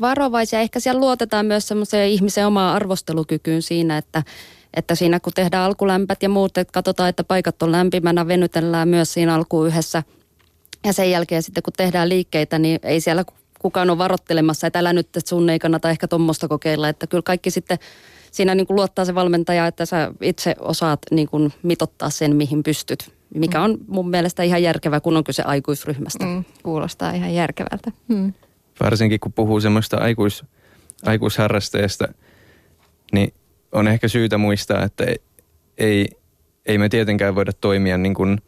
varovaisia. 0.00 0.60
Ehkä 0.60 0.80
siellä 0.80 1.00
luotetaan 1.00 1.46
myös 1.46 1.68
semmoiseen 1.68 2.10
ihmisen 2.10 2.46
omaan 2.46 2.76
arvostelukykyyn 2.76 3.62
siinä, 3.62 3.98
että, 3.98 4.22
että 4.74 4.94
siinä 4.94 5.20
kun 5.20 5.32
tehdään 5.32 5.64
alkulämpät 5.64 6.22
ja 6.22 6.28
muut, 6.28 6.58
että 6.58 6.72
katsotaan, 6.72 7.08
että 7.08 7.24
paikat 7.24 7.62
on 7.62 7.72
lämpimänä, 7.72 8.28
venytellään 8.28 8.88
myös 8.88 9.12
siinä 9.12 9.34
alkuun 9.34 9.66
yhdessä. 9.66 10.02
Ja 10.84 10.92
sen 10.92 11.10
jälkeen 11.10 11.42
sitten 11.42 11.62
kun 11.62 11.72
tehdään 11.76 12.08
liikkeitä, 12.08 12.58
niin 12.58 12.80
ei 12.82 13.00
siellä 13.00 13.24
kukaan 13.58 13.90
ole 13.90 13.98
varottelemassa, 13.98 14.66
että 14.66 14.78
älä 14.78 14.92
nyt, 14.92 15.06
että 15.06 15.28
sun 15.28 15.50
ei 15.50 15.58
kannata 15.58 15.90
ehkä 15.90 16.08
tuommoista 16.08 16.48
kokeilla. 16.48 16.88
Että 16.88 17.06
kyllä 17.06 17.22
kaikki 17.22 17.50
sitten 17.50 17.78
siinä 18.30 18.54
niin 18.54 18.66
kuin 18.66 18.74
luottaa 18.74 19.04
se 19.04 19.14
valmentaja, 19.14 19.66
että 19.66 19.86
sä 19.86 20.12
itse 20.20 20.54
osaat 20.60 21.00
niin 21.10 21.28
kuin 21.28 21.52
mitottaa 21.62 22.10
sen, 22.10 22.36
mihin 22.36 22.62
pystyt. 22.62 23.21
Mikä 23.34 23.58
mm. 23.58 23.64
on 23.64 23.78
mun 23.86 24.10
mielestä 24.10 24.42
ihan 24.42 24.62
järkevää, 24.62 25.00
kun 25.00 25.16
on 25.16 25.24
kyse 25.24 25.42
aikuisryhmästä. 25.42 26.24
Mm, 26.24 26.44
kuulostaa 26.62 27.10
ihan 27.10 27.34
järkevältä. 27.34 27.92
Mm. 28.08 28.32
Varsinkin 28.80 29.20
kun 29.20 29.32
puhuu 29.32 29.60
semmoista 29.60 29.96
aikuis, 29.96 30.44
aikuisharrasteesta, 31.06 32.08
niin 33.12 33.34
on 33.72 33.88
ehkä 33.88 34.08
syytä 34.08 34.38
muistaa, 34.38 34.84
että 34.84 35.04
ei, 35.78 36.08
ei 36.66 36.78
me 36.78 36.88
tietenkään 36.88 37.34
voida 37.34 37.52
toimia 37.52 37.98
niin 37.98 38.14
kuin 38.14 38.38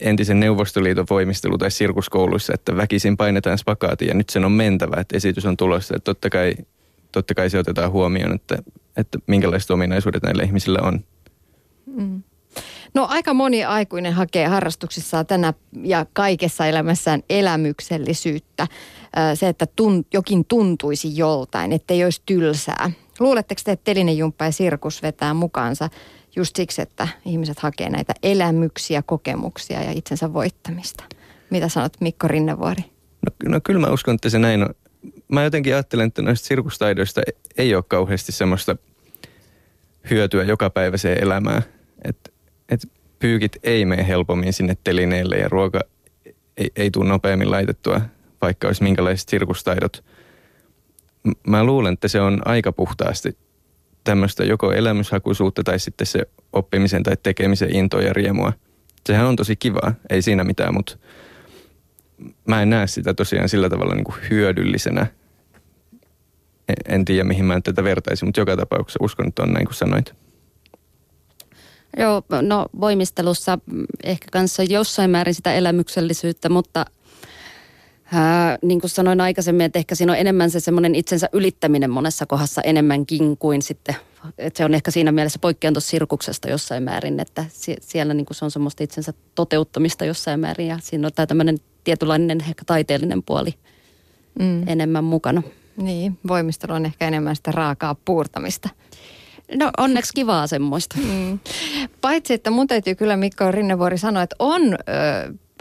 entisen 0.00 0.40
Neuvostoliiton 0.40 1.06
voimistelu- 1.10 1.58
tai 1.58 1.70
sirkuskouluissa, 1.70 2.54
että 2.54 2.76
väkisin 2.76 3.16
painetaan 3.16 3.58
spakaatin 3.58 4.08
ja 4.08 4.14
nyt 4.14 4.30
sen 4.30 4.44
on 4.44 4.52
mentävä, 4.52 5.00
että 5.00 5.16
esitys 5.16 5.46
on 5.46 5.56
tulossa. 5.56 5.96
Että 5.96 6.04
totta 6.04 6.30
kai, 6.30 6.54
totta 7.12 7.34
kai 7.34 7.50
se 7.50 7.58
otetaan 7.58 7.92
huomioon, 7.92 8.34
että, 8.34 8.58
että 8.96 9.18
minkälaiset 9.26 9.70
ominaisuudet 9.70 10.22
näillä 10.22 10.42
ihmisillä 10.42 10.78
on. 10.82 11.00
Mm. 11.86 12.22
No 12.94 13.06
aika 13.10 13.34
moni 13.34 13.64
aikuinen 13.64 14.12
hakee 14.12 14.46
harrastuksissaan 14.46 15.26
tänä 15.26 15.54
ja 15.82 16.06
kaikessa 16.12 16.66
elämässään 16.66 17.22
elämyksellisyyttä. 17.30 18.66
Se, 19.34 19.48
että 19.48 19.66
tun, 19.76 20.06
jokin 20.12 20.44
tuntuisi 20.44 21.16
joltain, 21.16 21.72
ettei 21.72 22.04
olisi 22.04 22.22
tylsää. 22.26 22.90
Luuletteko 23.20 23.60
te, 23.64 23.72
että 23.72 23.84
telinejumppa 23.84 24.44
ja 24.44 24.52
sirkus 24.52 25.02
vetää 25.02 25.34
mukaansa 25.34 25.90
just 26.36 26.56
siksi, 26.56 26.82
että 26.82 27.08
ihmiset 27.24 27.58
hakee 27.58 27.90
näitä 27.90 28.14
elämyksiä, 28.22 29.02
kokemuksia 29.02 29.82
ja 29.82 29.92
itsensä 29.92 30.32
voittamista? 30.32 31.04
Mitä 31.50 31.68
sanot 31.68 32.00
Mikko 32.00 32.28
Rinnevuori? 32.28 32.84
No, 33.26 33.50
no 33.52 33.60
kyllä 33.64 33.80
mä 33.80 33.92
uskon, 33.92 34.14
että 34.14 34.30
se 34.30 34.38
näin 34.38 34.62
on. 34.62 34.74
Mä 35.28 35.44
jotenkin 35.44 35.74
ajattelen, 35.74 36.06
että 36.06 36.22
noista 36.22 36.46
sirkustaidoista 36.46 37.20
ei 37.58 37.74
ole 37.74 37.84
kauheasti 37.88 38.32
semmoista 38.32 38.76
hyötyä 40.10 40.44
jokapäiväiseen 40.44 41.22
elämään. 41.22 41.62
Että 42.04 42.31
että 42.72 42.88
pyykit 43.18 43.56
ei 43.62 43.84
mene 43.84 44.08
helpommin 44.08 44.52
sinne 44.52 44.76
telineelle 44.84 45.36
ja 45.36 45.48
ruoka 45.48 45.80
ei, 46.56 46.70
ei 46.76 46.90
tule 46.90 47.08
nopeammin 47.08 47.50
laitettua, 47.50 48.00
vaikka 48.42 48.66
olisi 48.66 48.82
minkälaiset 48.82 49.28
sirkustaidot. 49.28 50.04
Mä 51.46 51.64
luulen, 51.64 51.92
että 51.92 52.08
se 52.08 52.20
on 52.20 52.42
aika 52.44 52.72
puhtaasti 52.72 53.36
tämmöistä 54.04 54.44
joko 54.44 54.72
elämyshakuisuutta 54.72 55.62
tai 55.62 55.78
sitten 55.78 56.06
se 56.06 56.20
oppimisen 56.52 57.02
tai 57.02 57.16
tekemisen 57.22 57.76
into 57.76 58.00
ja 58.00 58.12
riemua. 58.12 58.52
Sehän 59.06 59.26
on 59.26 59.36
tosi 59.36 59.56
kivaa, 59.56 59.94
ei 60.10 60.22
siinä 60.22 60.44
mitään, 60.44 60.74
mutta 60.74 60.96
mä 62.48 62.62
en 62.62 62.70
näe 62.70 62.86
sitä 62.86 63.14
tosiaan 63.14 63.48
sillä 63.48 63.68
tavalla 63.68 63.94
niin 63.94 64.04
kuin 64.04 64.16
hyödyllisenä. 64.30 65.06
En 66.88 67.04
tiedä, 67.04 67.24
mihin 67.24 67.44
mä 67.44 67.60
tätä 67.60 67.84
vertaisin, 67.84 68.28
mutta 68.28 68.40
joka 68.40 68.56
tapauksessa 68.56 68.98
uskon, 69.02 69.28
että 69.28 69.42
on 69.42 69.52
näin 69.52 69.66
kuin 69.66 69.74
sanoit. 69.74 70.21
Joo, 71.98 72.22
no 72.42 72.66
voimistelussa 72.80 73.58
ehkä 74.04 74.26
kanssa 74.32 74.62
jossain 74.62 75.10
määrin 75.10 75.34
sitä 75.34 75.54
elämyksellisyyttä, 75.54 76.48
mutta 76.48 76.86
ää, 78.12 78.58
niin 78.62 78.80
kuin 78.80 78.90
sanoin 78.90 79.20
aikaisemmin, 79.20 79.66
että 79.66 79.78
ehkä 79.78 79.94
siinä 79.94 80.12
on 80.12 80.18
enemmän 80.18 80.50
se 80.50 80.60
semmoinen 80.60 80.94
itsensä 80.94 81.28
ylittäminen 81.32 81.90
monessa 81.90 82.26
kohdassa 82.26 82.62
enemmänkin 82.62 83.36
kuin 83.36 83.62
sitten, 83.62 83.96
että 84.38 84.58
se 84.58 84.64
on 84.64 84.74
ehkä 84.74 84.90
siinä 84.90 85.12
mielessä 85.12 85.38
poikkean 85.38 85.74
tuossa 85.74 85.90
sirkuksesta 85.90 86.50
jossain 86.50 86.82
määrin, 86.82 87.20
että 87.20 87.44
siellä 87.80 88.14
niin 88.14 88.26
kuin 88.26 88.34
se 88.34 88.44
on 88.44 88.50
semmoista 88.50 88.84
itsensä 88.84 89.12
toteuttamista 89.34 90.04
jossain 90.04 90.40
määrin 90.40 90.66
ja 90.66 90.78
siinä 90.82 91.06
on 91.06 91.12
tämä 91.12 91.26
tämmöinen 91.26 91.58
tietynlainen 91.84 92.40
ehkä 92.40 92.62
taiteellinen 92.66 93.22
puoli 93.22 93.54
mm. 94.38 94.68
enemmän 94.68 95.04
mukana. 95.04 95.42
Niin, 95.76 96.18
voimistelu 96.28 96.72
on 96.72 96.86
ehkä 96.86 97.08
enemmän 97.08 97.36
sitä 97.36 97.52
raakaa 97.52 97.96
puurtamista. 98.04 98.68
No 99.54 99.70
onneksi 99.78 100.12
kivaa 100.14 100.46
semmoista. 100.46 100.96
Mm. 100.98 101.38
Paitsi, 102.00 102.34
että 102.34 102.50
mun 102.50 102.66
täytyy 102.66 102.94
kyllä 102.94 103.16
Mikko 103.16 103.50
Rinnevuori 103.50 103.98
sanoa, 103.98 104.22
että 104.22 104.36
on 104.38 104.62
ö, 104.72 104.76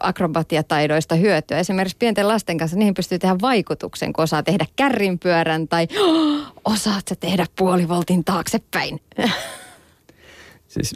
akrobatiataidoista 0.02 1.16
hyötyä. 1.16 1.60
Esimerkiksi 1.60 1.98
pienten 1.98 2.28
lasten 2.28 2.58
kanssa 2.58 2.78
niihin 2.78 2.94
pystyy 2.94 3.20
tehdä 3.20 3.36
vaikutuksen, 3.42 4.14
kun 4.14 4.24
osaa 4.24 4.44
tehdä 4.44 4.66
kärrinpyörän 4.76 5.68
tai 5.68 5.88
oh, 6.00 6.54
osaat 6.66 7.08
sä 7.10 7.16
tehdä 7.16 7.46
puolivoltin 7.58 8.24
taaksepäin. 8.24 9.00
Siis 10.68 10.96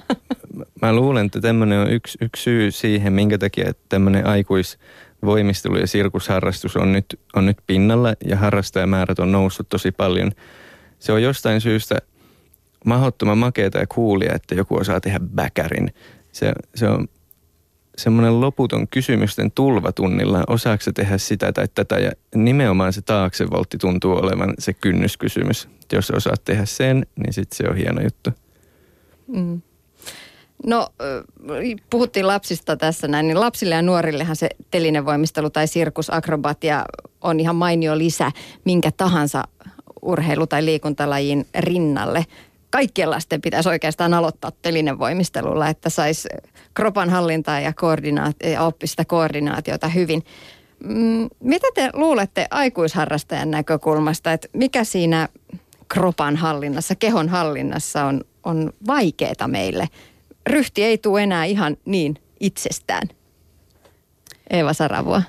mä 0.81 0.93
luulen, 0.93 1.25
että 1.25 1.41
tämmöinen 1.41 1.79
on 1.79 1.91
yksi, 1.91 2.17
yksi 2.21 2.43
syy 2.43 2.71
siihen, 2.71 3.13
minkä 3.13 3.37
takia 3.37 3.69
että 3.69 3.83
tämmöinen 3.89 4.27
aikuisvoimistelu 4.27 5.77
ja 5.77 5.87
sirkusharrastus 5.87 6.75
on 6.75 6.93
nyt, 6.93 7.19
on 7.35 7.45
nyt 7.45 7.57
pinnalla 7.67 8.13
ja 8.25 8.37
harrastajamäärät 8.37 9.19
on 9.19 9.31
noussut 9.31 9.69
tosi 9.69 9.91
paljon. 9.91 10.31
Se 10.99 11.11
on 11.11 11.23
jostain 11.23 11.61
syystä 11.61 11.97
mahdottoman 12.85 13.37
makeata 13.37 13.77
ja 13.77 13.87
kuulia, 13.87 14.33
että 14.35 14.55
joku 14.55 14.75
osaa 14.75 15.01
tehdä 15.01 15.19
bäkärin. 15.35 15.93
Se, 16.31 16.53
se 16.75 16.89
on 16.89 17.07
semmoinen 17.97 18.41
loputon 18.41 18.87
kysymysten 18.87 19.51
tulva 19.51 19.91
tunnilla. 19.91 20.43
Osaako 20.47 20.83
tehdä 20.95 21.17
sitä 21.17 21.51
tai 21.51 21.67
tätä? 21.75 21.99
Ja 21.99 22.11
nimenomaan 22.35 22.93
se 22.93 23.01
taaksevoltti 23.01 23.77
tuntuu 23.77 24.11
olevan 24.11 24.53
se 24.59 24.73
kynnyskysymys. 24.73 25.69
Jos 25.93 26.11
osaat 26.11 26.43
tehdä 26.43 26.65
sen, 26.65 27.05
niin 27.15 27.33
sitten 27.33 27.57
se 27.57 27.69
on 27.69 27.77
hieno 27.77 28.01
juttu. 28.01 28.29
Mm. 29.27 29.61
No, 30.65 30.87
puhuttiin 31.89 32.27
lapsista 32.27 32.77
tässä 32.77 33.07
näin, 33.07 33.27
niin 33.27 33.39
lapsille 33.39 33.75
ja 33.75 33.81
nuorillehan 33.81 34.35
se 34.35 34.49
telinevoimistelu 34.71 35.49
tai 35.49 35.67
sirkusakrobatia 35.67 36.85
on 37.21 37.39
ihan 37.39 37.55
mainio 37.55 37.97
lisä 37.97 38.31
minkä 38.65 38.91
tahansa 38.91 39.43
urheilu- 40.01 40.47
tai 40.47 40.65
liikuntalajin 40.65 41.45
rinnalle. 41.59 42.25
Kaikkien 42.75 43.09
lasten 43.09 43.41
pitäisi 43.41 43.69
oikeastaan 43.69 44.13
aloittaa 44.13 44.51
telinevoimistelulla, 44.61 45.69
että 45.69 45.89
saisi 45.89 46.29
kropan 46.73 47.09
hallintaa 47.09 47.59
ja, 47.59 47.73
koordinaat- 47.73 48.49
ja 48.49 48.61
oppi 48.61 48.87
sitä 48.87 49.05
koordinaatiota 49.05 49.87
hyvin. 49.87 50.25
Mm, 50.83 51.29
mitä 51.39 51.67
te 51.75 51.89
luulette 51.93 52.47
aikuisharrastajan 52.51 53.51
näkökulmasta, 53.51 54.33
että 54.33 54.47
mikä 54.53 54.83
siinä 54.83 55.29
kropan 55.87 56.35
hallinnassa, 56.35 56.95
kehon 56.95 57.29
hallinnassa 57.29 58.05
on, 58.05 58.21
on 58.43 58.73
vaikeaa 58.87 59.47
meille? 59.47 59.89
Ryhti 60.47 60.83
ei 60.83 60.97
tule 60.97 61.23
enää 61.23 61.45
ihan 61.45 61.77
niin 61.85 62.15
itsestään. 62.39 63.07
Eeva 64.49 64.73
Saravua. 64.73 65.21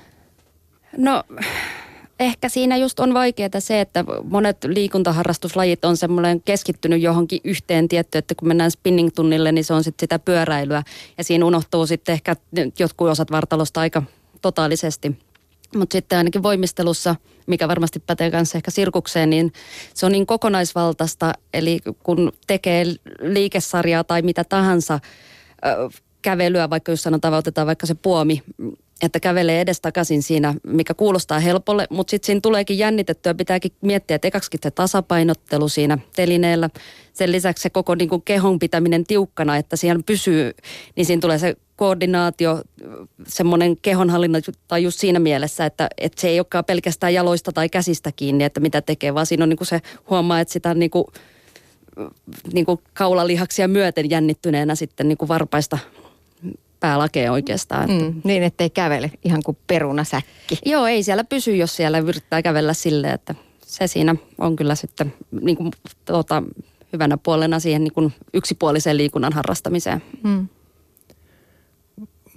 No 0.97 1.23
ehkä 2.19 2.49
siinä 2.49 2.77
just 2.77 2.99
on 2.99 3.13
vaikeaa 3.13 3.59
se, 3.59 3.81
että 3.81 4.05
monet 4.23 4.63
liikuntaharrastuslajit 4.63 5.85
on 5.85 5.97
semmoinen 5.97 6.41
keskittynyt 6.41 7.01
johonkin 7.01 7.41
yhteen 7.43 7.87
tietty, 7.87 8.17
että 8.17 8.35
kun 8.35 8.47
mennään 8.47 8.71
spinning-tunnille, 8.71 9.51
niin 9.51 9.63
se 9.63 9.73
on 9.73 9.83
sitten 9.83 10.03
sitä 10.03 10.19
pyöräilyä 10.19 10.83
ja 11.17 11.23
siinä 11.23 11.45
unohtuu 11.45 11.87
sitten 11.87 12.13
ehkä 12.13 12.35
jotkut 12.79 13.09
osat 13.09 13.31
vartalosta 13.31 13.81
aika 13.81 14.03
totaalisesti. 14.41 15.17
Mutta 15.75 15.93
sitten 15.93 16.17
ainakin 16.17 16.43
voimistelussa, 16.43 17.15
mikä 17.47 17.67
varmasti 17.67 17.99
pätee 17.99 18.29
myös 18.29 18.55
ehkä 18.55 18.71
sirkukseen, 18.71 19.29
niin 19.29 19.53
se 19.93 20.05
on 20.05 20.11
niin 20.11 20.25
kokonaisvaltaista. 20.25 21.33
Eli 21.53 21.79
kun 22.03 22.31
tekee 22.47 22.85
liikesarjaa 23.21 24.03
tai 24.03 24.21
mitä 24.21 24.43
tahansa, 24.43 24.99
kävelyä, 26.21 26.69
vaikka 26.69 26.91
jos 26.91 27.03
sanotaan, 27.03 27.33
otetaan 27.33 27.67
vaikka 27.67 27.85
se 27.85 27.95
puomi, 27.95 28.43
että 29.01 29.19
kävelee 29.19 29.61
edestakaisin 29.61 30.23
siinä, 30.23 30.53
mikä 30.63 30.93
kuulostaa 30.93 31.39
helpolle, 31.39 31.87
mutta 31.89 32.11
sitten 32.11 32.25
siinä 32.25 32.41
tuleekin 32.41 32.77
jännitettyä, 32.77 33.33
pitääkin 33.33 33.71
miettiä, 33.81 34.15
että 34.15 34.27
ekaksikin 34.27 34.59
se 34.63 34.71
tasapainottelu 34.71 35.69
siinä 35.69 35.97
telineellä, 36.15 36.69
sen 37.13 37.31
lisäksi 37.31 37.61
se 37.61 37.69
koko 37.69 37.95
niin 37.95 38.09
kuin 38.09 38.21
kehon 38.21 38.59
pitäminen 38.59 39.03
tiukkana, 39.03 39.57
että 39.57 39.75
siellä 39.75 40.03
pysyy, 40.05 40.53
niin 40.95 41.05
siinä 41.05 41.21
tulee 41.21 41.37
se 41.37 41.55
koordinaatio, 41.75 42.61
semmoinen 43.27 43.77
kehonhallinta 43.81 44.39
tai 44.67 44.83
just 44.83 44.99
siinä 44.99 45.19
mielessä, 45.19 45.65
että, 45.65 45.89
että 45.97 46.21
se 46.21 46.27
ei 46.27 46.39
olekaan 46.39 46.65
pelkästään 46.65 47.13
jaloista 47.13 47.51
tai 47.51 47.69
käsistä 47.69 48.11
kiinni, 48.15 48.43
että 48.43 48.59
mitä 48.59 48.81
tekee, 48.81 49.13
vaan 49.13 49.25
siinä 49.25 49.43
on 49.43 49.49
niin 49.49 49.57
kuin 49.57 49.67
se 49.67 49.81
huomaa, 50.09 50.39
että 50.39 50.51
sitä 50.51 50.73
niin 50.73 50.91
kuin, 50.91 51.05
niin 52.53 52.65
kuin 52.65 52.79
kaulalihaksia 52.93 53.67
myöten 53.67 54.09
jännittyneenä 54.09 54.75
sitten 54.75 55.07
niin 55.07 55.17
kuin 55.17 55.29
varpaista 55.29 55.77
päälakeen 56.79 57.31
oikeastaan. 57.31 57.89
Mm, 57.89 58.21
niin, 58.23 58.43
ettei 58.43 58.69
kävele 58.69 59.11
ihan 59.23 59.43
kuin 59.43 59.57
perunasäkki. 59.67 60.59
Joo, 60.65 60.87
ei 60.87 61.03
siellä 61.03 61.23
pysy, 61.23 61.55
jos 61.55 61.75
siellä 61.75 61.97
yrittää 61.97 62.41
kävellä 62.41 62.73
silleen, 62.73 63.13
että 63.13 63.35
se 63.65 63.87
siinä 63.87 64.15
on 64.37 64.55
kyllä 64.55 64.75
sitten 64.75 65.13
niin 65.41 65.57
kuin, 65.57 65.71
tuota, 66.05 66.43
hyvänä 66.93 67.17
puolena 67.17 67.59
siihen 67.59 67.83
niin 67.83 67.93
kuin 67.93 68.13
yksipuoliseen 68.33 68.97
liikunnan 68.97 69.33
harrastamiseen. 69.33 70.03
Mm. 70.23 70.47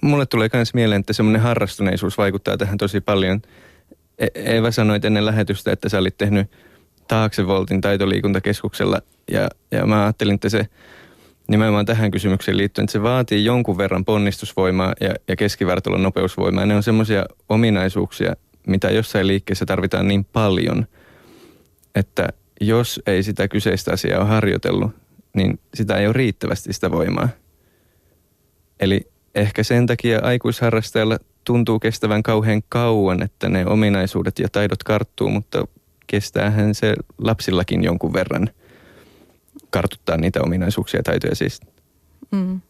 Mulle 0.01 0.25
tulee 0.25 0.49
myös 0.53 0.73
mieleen, 0.73 0.99
että 0.99 1.13
semmoinen 1.13 1.41
harrastuneisuus 1.41 2.17
vaikuttaa 2.17 2.57
tähän 2.57 2.77
tosi 2.77 3.01
paljon. 3.01 3.41
E- 4.19 4.27
Eeva 4.35 4.71
sanoi 4.71 4.99
ennen 5.03 5.25
lähetystä, 5.25 5.71
että 5.71 5.89
sä 5.89 5.99
olit 5.99 6.17
tehnyt 6.17 6.51
taaksevoltin 7.07 7.81
taitoliikuntakeskuksella 7.81 9.01
ja, 9.31 9.49
ja 9.71 9.85
mä 9.85 10.03
ajattelin, 10.03 10.35
että 10.35 10.49
se 10.49 10.67
nimenomaan 11.51 11.85
tähän 11.85 12.11
kysymykseen 12.11 12.57
liittyen, 12.57 12.83
että 12.83 12.91
se 12.91 13.03
vaatii 13.03 13.45
jonkun 13.45 13.77
verran 13.77 14.05
ponnistusvoimaa 14.05 14.93
ja, 15.01 15.13
ja 15.27 15.35
keskivartalon 15.35 16.03
nopeusvoimaa. 16.03 16.65
Ne 16.65 16.75
on 16.75 16.83
semmoisia 16.83 17.25
ominaisuuksia, 17.49 18.35
mitä 18.67 18.89
jossain 18.89 19.27
liikkeessä 19.27 19.65
tarvitaan 19.65 20.07
niin 20.07 20.25
paljon, 20.25 20.85
että 21.95 22.27
jos 22.61 23.01
ei 23.05 23.23
sitä 23.23 23.47
kyseistä 23.47 23.91
asiaa 23.91 24.19
ole 24.19 24.27
harjoitellut, 24.27 24.91
niin 25.33 25.59
sitä 25.73 25.95
ei 25.95 26.05
ole 26.05 26.13
riittävästi 26.13 26.73
sitä 26.73 26.91
voimaa. 26.91 27.29
Eli 28.79 29.01
ehkä 29.35 29.63
sen 29.63 29.85
takia 29.85 30.19
aikuisharrastajalla 30.23 31.17
tuntuu 31.43 31.79
kestävän 31.79 32.23
kauhean 32.23 32.61
kauan, 32.69 33.23
että 33.23 33.49
ne 33.49 33.65
ominaisuudet 33.65 34.39
ja 34.39 34.49
taidot 34.51 34.83
karttuu, 34.83 35.29
mutta 35.29 35.67
kestäähän 36.07 36.75
se 36.75 36.93
lapsillakin 37.17 37.83
jonkun 37.83 38.13
verran– 38.13 38.49
kartuttaa 39.69 40.17
niitä 40.17 40.41
ominaisuuksia 40.41 40.99
ja 40.99 41.03
taitoja 41.03 41.35
siis. 41.35 41.61
Mm. 42.31 42.61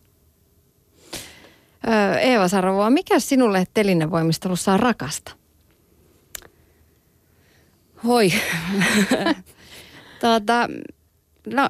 Eeva 2.21 2.47
Sarvoa, 2.47 2.89
mikä 2.89 3.19
sinulle 3.19 3.67
telinevoimistelussa 3.73 4.73
on 4.73 4.79
rakasta? 4.79 5.31
Hoi. 8.03 8.31
tuota, 10.21 10.69
no, 11.47 11.69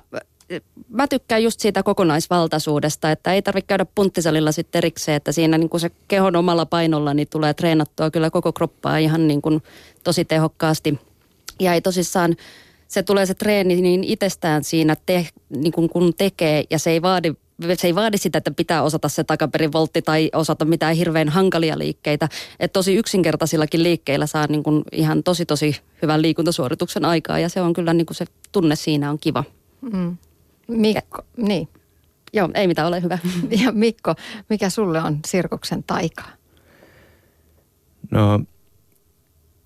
mä 0.89 1.07
tykkään 1.07 1.43
just 1.43 1.59
siitä 1.59 1.83
kokonaisvaltaisuudesta, 1.83 3.11
että 3.11 3.33
ei 3.33 3.41
tarvitse 3.41 3.67
käydä 3.67 3.85
punttisalilla 3.95 4.51
sitten 4.51 4.79
erikseen, 4.79 5.15
että 5.15 5.31
siinä 5.31 5.57
niin 5.57 5.69
kuin 5.69 5.81
se 5.81 5.91
kehon 6.07 6.35
omalla 6.35 6.65
painolla 6.65 7.13
niin 7.13 7.27
tulee 7.27 7.53
treenattua 7.53 8.11
kyllä 8.11 8.29
koko 8.29 8.53
kroppaa 8.53 8.97
ihan 8.97 9.27
niin 9.27 9.41
kuin 9.41 9.63
tosi 10.03 10.25
tehokkaasti. 10.25 10.99
Ja 11.59 11.73
ei 11.73 11.81
tosissaan 11.81 12.35
se 12.91 13.03
tulee 13.03 13.25
se 13.25 13.33
treeni 13.33 13.81
niin 13.81 14.03
itsestään 14.03 14.63
siinä, 14.63 14.95
te, 15.05 15.27
niin 15.49 15.71
kun, 15.71 15.89
kun 15.89 16.13
tekee 16.17 16.63
ja 16.69 16.79
se 16.79 16.91
ei 16.91 17.01
vaadi 17.01 17.33
se 17.75 17.87
ei 17.87 17.95
vaadi 17.95 18.17
sitä, 18.17 18.37
että 18.37 18.51
pitää 18.51 18.83
osata 18.83 19.09
se 19.09 19.23
takaperin 19.23 19.73
voltti 19.73 20.01
tai 20.01 20.29
osata 20.33 20.65
mitään 20.65 20.95
hirveän 20.95 21.29
hankalia 21.29 21.77
liikkeitä. 21.77 22.29
Että 22.59 22.73
tosi 22.73 22.95
yksinkertaisillakin 22.95 23.83
liikkeillä 23.83 24.27
saa 24.27 24.47
niin 24.47 24.63
kuin 24.63 24.83
ihan 24.91 25.23
tosi 25.23 25.45
tosi 25.45 25.75
hyvän 26.01 26.21
liikuntasuorituksen 26.21 27.05
aikaa 27.05 27.39
ja 27.39 27.49
se 27.49 27.61
on 27.61 27.73
kyllä 27.73 27.93
niin 27.93 28.05
kuin 28.05 28.17
se 28.17 28.25
tunne 28.51 28.75
siinä 28.75 29.09
on 29.09 29.19
kiva. 29.19 29.43
Mm. 29.81 30.17
Mikko, 30.67 31.23
ja, 31.37 31.43
niin. 31.47 31.67
Joo, 32.33 32.49
ei 32.53 32.67
mitään, 32.67 32.87
ole 32.87 33.01
hyvä. 33.01 33.17
Ja 33.63 33.71
Mikko, 33.71 34.15
mikä 34.49 34.69
sulle 34.69 35.01
on 35.01 35.19
sirkuksen 35.27 35.83
taika? 35.83 36.23
No 38.11 38.39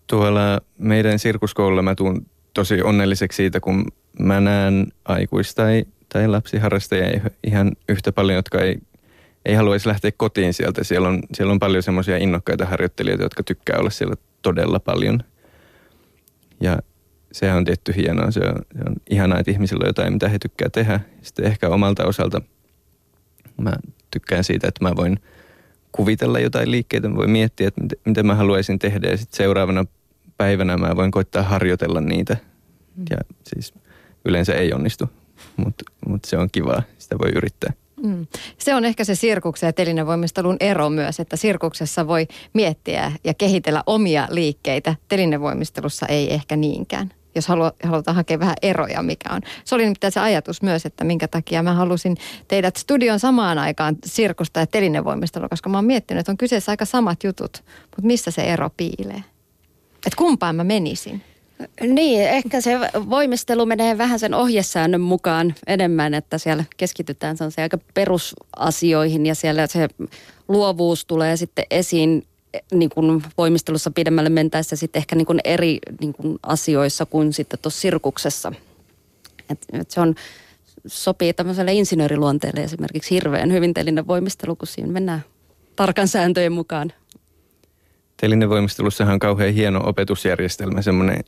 tuolla 0.07 0.61
meidän 0.77 1.19
sirkuskoululla 1.19 1.81
mä 1.81 1.95
tuun 1.95 2.25
tosi 2.55 2.81
onnelliseksi 2.81 3.35
siitä, 3.35 3.59
kun 3.59 3.85
mä 4.19 4.41
näen 4.41 4.87
aikuista 5.05 5.61
tai, 5.61 5.85
tai 6.13 6.27
lapsiharrastajia 6.27 7.21
ihan 7.43 7.71
yhtä 7.89 8.11
paljon, 8.11 8.35
jotka 8.35 8.61
ei, 8.61 8.77
ei 9.45 9.55
haluaisi 9.55 9.87
lähteä 9.87 10.11
kotiin 10.17 10.53
sieltä. 10.53 10.83
Siellä 10.83 11.07
on, 11.07 11.19
siellä 11.33 11.51
on 11.51 11.59
paljon 11.59 11.83
semmoisia 11.83 12.17
innokkaita 12.17 12.65
harjoittelijoita, 12.65 13.23
jotka 13.23 13.43
tykkää 13.43 13.79
olla 13.79 13.89
siellä 13.89 14.15
todella 14.41 14.79
paljon. 14.79 15.23
Ja 16.61 16.77
se 17.31 17.53
on 17.53 17.65
tietty 17.65 17.95
hienoa. 17.95 18.31
Se 18.31 18.39
on, 18.39 18.55
se 18.77 18.83
on 18.89 18.95
ihanaa, 19.09 19.39
että 19.39 19.51
ihmisillä 19.51 19.83
on 19.83 19.89
jotain, 19.89 20.13
mitä 20.13 20.29
he 20.29 20.39
tykkää 20.39 20.69
tehdä. 20.69 20.99
Sitten 21.21 21.45
ehkä 21.45 21.69
omalta 21.69 22.05
osalta 22.05 22.41
mä 23.61 23.73
tykkään 24.11 24.43
siitä, 24.43 24.67
että 24.67 24.85
mä 24.85 24.95
voin 24.95 25.19
kuvitella 25.91 26.39
jotain 26.39 26.71
liikkeitä. 26.71 27.09
Mä 27.09 27.15
voin 27.15 27.29
miettiä, 27.29 27.67
että 27.67 27.81
mitä 28.05 28.23
mä 28.23 28.35
haluaisin 28.35 28.79
tehdä 28.79 29.07
ja 29.07 29.17
sitten 29.17 29.37
seuraavana 29.37 29.85
päivänä 30.37 30.77
mä 30.77 30.95
voin 30.95 31.11
koittaa 31.11 31.43
harjoitella 31.43 32.01
niitä. 32.01 32.37
Mm. 32.95 33.05
Ja 33.09 33.17
siis 33.47 33.73
yleensä 34.25 34.53
ei 34.53 34.73
onnistu, 34.73 35.09
mutta 35.57 35.83
mut 36.07 36.25
se 36.25 36.37
on 36.37 36.49
kivaa, 36.51 36.83
sitä 36.97 37.17
voi 37.19 37.29
yrittää. 37.35 37.73
Mm. 38.03 38.27
Se 38.57 38.75
on 38.75 38.85
ehkä 38.85 39.03
se 39.03 39.15
sirkuksen 39.15 39.67
ja 39.67 39.73
telinevoimistelun 39.73 40.57
ero 40.59 40.89
myös, 40.89 41.19
että 41.19 41.35
sirkuksessa 41.35 42.07
voi 42.07 42.27
miettiä 42.53 43.11
ja 43.23 43.33
kehitellä 43.33 43.83
omia 43.85 44.27
liikkeitä. 44.29 44.95
Telinevoimistelussa 45.07 46.05
ei 46.05 46.33
ehkä 46.33 46.55
niinkään. 46.55 47.11
jos 47.35 47.47
halutaan 47.83 48.15
hakea 48.15 48.39
vähän 48.39 48.55
eroja, 48.61 49.01
mikä 49.01 49.29
on. 49.33 49.41
Se 49.65 49.75
oli 49.75 49.83
nimittäin 49.83 50.11
se 50.13 50.19
ajatus 50.19 50.61
myös, 50.61 50.85
että 50.85 51.03
minkä 51.03 51.27
takia 51.27 51.63
mä 51.63 51.73
halusin 51.73 52.17
teidät 52.47 52.75
studion 52.75 53.19
samaan 53.19 53.57
aikaan 53.57 53.95
sirkusta 54.05 54.59
ja 54.59 54.67
telinevoimistelua, 54.67 55.49
koska 55.49 55.69
mä 55.69 55.77
oon 55.77 55.85
miettinyt, 55.85 56.19
että 56.19 56.31
on 56.31 56.37
kyseessä 56.37 56.71
aika 56.71 56.85
samat 56.85 57.23
jutut, 57.23 57.63
mutta 57.81 58.01
missä 58.07 58.31
se 58.31 58.41
ero 58.41 58.69
piilee? 58.77 59.23
Että 60.05 60.17
kumpaan 60.17 60.55
mä 60.55 60.63
menisin? 60.63 61.21
Niin, 61.81 62.21
ehkä 62.21 62.61
se 62.61 62.79
voimistelu 63.09 63.65
menee 63.65 63.97
vähän 63.97 64.19
sen 64.19 64.33
ohjesäännön 64.33 65.01
mukaan 65.01 65.55
enemmän, 65.67 66.13
että 66.13 66.37
siellä 66.37 66.63
keskitytään 66.77 67.37
aika 67.61 67.77
perusasioihin 67.93 69.25
ja 69.25 69.35
siellä 69.35 69.67
se 69.67 69.87
luovuus 70.47 71.05
tulee 71.05 71.37
sitten 71.37 71.65
esiin 71.71 72.27
niin 72.73 72.89
kuin 72.89 73.23
voimistelussa 73.37 73.91
pidemmälle 73.91 74.29
mentäessä 74.29 74.75
sitten 74.75 74.99
ehkä 74.99 75.15
niin 75.15 75.25
kuin 75.25 75.39
eri 75.43 75.79
niin 75.99 76.13
kuin 76.13 76.39
asioissa 76.43 77.05
kuin 77.05 77.33
sitten 77.33 77.59
tuossa 77.61 77.81
sirkuksessa. 77.81 78.51
Et, 79.49 79.65
et 79.73 79.91
se 79.91 80.01
on, 80.01 80.15
sopii 80.87 81.33
tämmöiselle 81.33 81.73
insinööriluonteelle 81.73 82.63
esimerkiksi 82.63 83.15
hirveän 83.15 83.51
hyvin 83.51 83.73
voimistelu, 84.07 84.55
kun 84.55 84.67
siinä 84.67 84.91
mennään 84.91 85.23
tarkan 85.75 86.07
sääntöjen 86.07 86.51
mukaan. 86.51 86.93
Telinevoimistelussahan 88.25 89.13
on 89.13 89.19
kauhean 89.19 89.53
hieno 89.53 89.81
opetusjärjestelmä, 89.83 90.81
semmoinen 90.81 91.23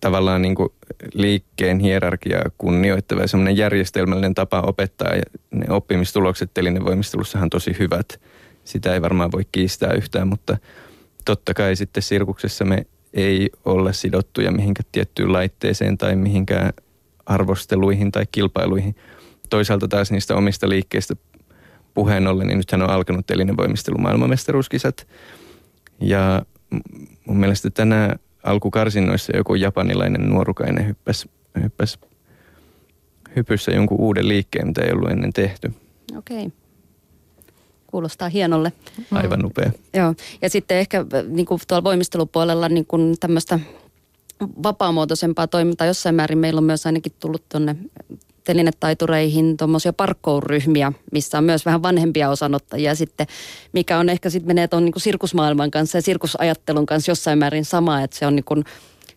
tavallaan 0.00 0.42
niin 0.42 0.54
kuin 0.54 0.68
liikkeen 1.14 1.78
hierarkiaa 1.78 2.42
kunnioittava 2.58 3.20
ja 3.20 3.28
semmoinen 3.28 3.56
järjestelmällinen 3.56 4.34
tapa 4.34 4.60
opettaa 4.60 5.14
ja 5.14 5.22
ne 5.50 5.66
oppimistulokset 5.70 6.50
telinevoimistelussahan 6.54 7.46
on 7.46 7.50
tosi 7.50 7.76
hyvät. 7.78 8.20
Sitä 8.64 8.94
ei 8.94 9.02
varmaan 9.02 9.32
voi 9.32 9.42
kiistää 9.52 9.92
yhtään, 9.92 10.28
mutta 10.28 10.56
totta 11.24 11.54
kai 11.54 11.76
sitten 11.76 12.02
sirkuksessa 12.02 12.64
me 12.64 12.86
ei 13.14 13.50
olla 13.64 13.92
sidottuja 13.92 14.52
mihinkään 14.52 14.88
tiettyyn 14.92 15.32
laitteeseen 15.32 15.98
tai 15.98 16.16
mihinkään 16.16 16.72
arvosteluihin 17.26 18.12
tai 18.12 18.24
kilpailuihin. 18.32 18.96
Toisaalta 19.50 19.88
taas 19.88 20.10
niistä 20.10 20.36
omista 20.36 20.68
liikkeistä 20.68 21.14
puheen 21.94 22.26
ollen, 22.26 22.46
niin 22.46 22.58
nythän 22.58 22.82
on 22.82 22.90
alkanut 22.90 23.26
telinevoimistelu 23.26 23.98
maailmanmestaruuskisat. 23.98 25.06
Ja 26.00 26.42
mun 27.26 27.36
mielestä 27.36 27.70
tänä 27.70 28.16
alkukarsinnoissa 28.42 29.36
joku 29.36 29.54
japanilainen 29.54 30.28
nuorukainen 30.28 30.86
hyppäsi, 30.86 31.30
hyppäs 31.62 31.98
hypyssä 33.36 33.70
jonkun 33.70 34.00
uuden 34.00 34.28
liikkeen, 34.28 34.66
mitä 34.66 34.82
ei 34.82 34.92
ollut 34.92 35.10
ennen 35.10 35.32
tehty. 35.32 35.72
Okei. 36.16 36.46
Okay. 36.46 36.50
Kuulostaa 37.86 38.28
hienolle. 38.28 38.72
Aivan 39.12 39.44
upea. 39.44 39.70
Joo. 39.94 40.14
Ja 40.42 40.50
sitten 40.50 40.76
ehkä 40.76 41.04
niin 41.28 41.46
kuin 41.46 41.60
tuolla 41.68 41.84
voimistelupuolella 41.84 42.68
niin 42.68 42.86
kuin 42.86 43.16
tämmöistä 43.20 43.60
vapaamuotoisempaa 44.62 45.46
toimintaa 45.46 45.86
jossain 45.86 46.14
määrin 46.14 46.38
meillä 46.38 46.58
on 46.58 46.64
myös 46.64 46.86
ainakin 46.86 47.12
tullut 47.20 47.48
tuonne 47.48 47.76
telinetaitureihin 48.48 49.56
tuommoisia 49.56 49.92
parkkourryhmiä, 49.92 50.92
missä 51.12 51.38
on 51.38 51.44
myös 51.44 51.66
vähän 51.66 51.82
vanhempia 51.82 52.30
osanottajia. 52.30 52.94
Sitten, 52.94 53.26
mikä 53.72 53.98
on 53.98 54.08
ehkä 54.08 54.30
sitten 54.30 54.46
menee 54.46 54.68
tuon 54.68 54.84
niin 54.84 54.92
sirkusmaailman 54.96 55.70
kanssa 55.70 55.98
ja 55.98 56.02
sirkusajattelun 56.02 56.86
kanssa 56.86 57.10
jossain 57.10 57.38
määrin 57.38 57.64
sama, 57.64 58.02
että 58.02 58.18
se 58.18 58.26
on 58.26 58.36
niin 58.36 58.44
kuin, 58.44 58.64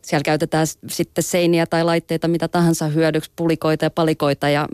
siellä 0.01 0.23
käytetään 0.23 0.67
sitten 0.87 1.23
seiniä 1.23 1.65
tai 1.65 1.83
laitteita 1.83 2.27
mitä 2.27 2.47
tahansa 2.47 2.87
hyödyksi, 2.87 3.31
pulikoita 3.35 3.85
ja 3.85 3.89
palikoita 3.89 4.49
ja 4.49 4.67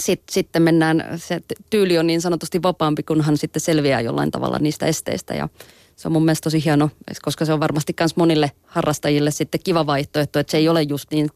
sit, 0.00 0.22
sitten 0.30 0.62
mennään, 0.62 1.04
se 1.16 1.40
tyyli 1.70 1.98
on 1.98 2.06
niin 2.06 2.20
sanotusti 2.20 2.62
vapaampi, 2.62 3.02
kunhan 3.02 3.36
sitten 3.36 3.60
selviää 3.60 4.00
jollain 4.00 4.30
tavalla 4.30 4.58
niistä 4.58 4.86
esteistä. 4.86 5.34
Ja 5.34 5.48
se 5.96 6.08
on 6.08 6.12
mun 6.12 6.24
mielestä 6.24 6.44
tosi 6.44 6.64
hieno, 6.64 6.90
koska 7.22 7.44
se 7.44 7.52
on 7.52 7.60
varmasti 7.60 7.94
myös 8.00 8.16
monille 8.16 8.50
harrastajille 8.66 9.30
sitten 9.30 9.60
kiva 9.64 9.86
vaihtoehto, 9.86 10.38
että 10.38 10.50
se 10.50 10.56
ei 10.56 10.68
ole 10.68 10.82
just 10.82 11.10
niin 11.10 11.28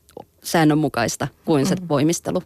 säännönmukaista 0.44 1.28
kuin 1.44 1.66
se 1.66 1.74
mm. 1.74 1.88
voimistelu. 1.88 2.42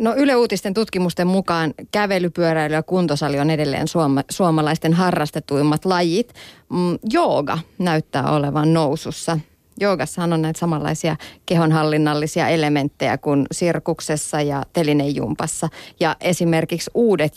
No 0.00 0.14
Yle 0.16 0.36
Uutisten 0.36 0.74
tutkimusten 0.74 1.26
mukaan 1.26 1.74
kävely, 1.92 2.30
pyöräily 2.30 2.74
ja 2.74 2.82
kuntosali 2.82 3.38
on 3.38 3.50
edelleen 3.50 3.88
suoma, 3.88 4.22
suomalaisten 4.30 4.92
harrastetuimmat 4.92 5.84
lajit. 5.84 6.34
Mm, 6.68 6.98
jooga 7.10 7.58
näyttää 7.78 8.30
olevan 8.30 8.72
nousussa. 8.72 9.38
Joogassahan 9.80 10.32
on 10.32 10.42
näitä 10.42 10.58
samanlaisia 10.58 11.16
kehonhallinnallisia 11.46 12.48
elementtejä 12.48 13.18
kuin 13.18 13.46
sirkuksessa 13.52 14.40
ja 14.40 14.62
telinejumpassa. 14.72 15.68
Ja 16.00 16.16
esimerkiksi 16.20 16.90
uudet 16.94 17.34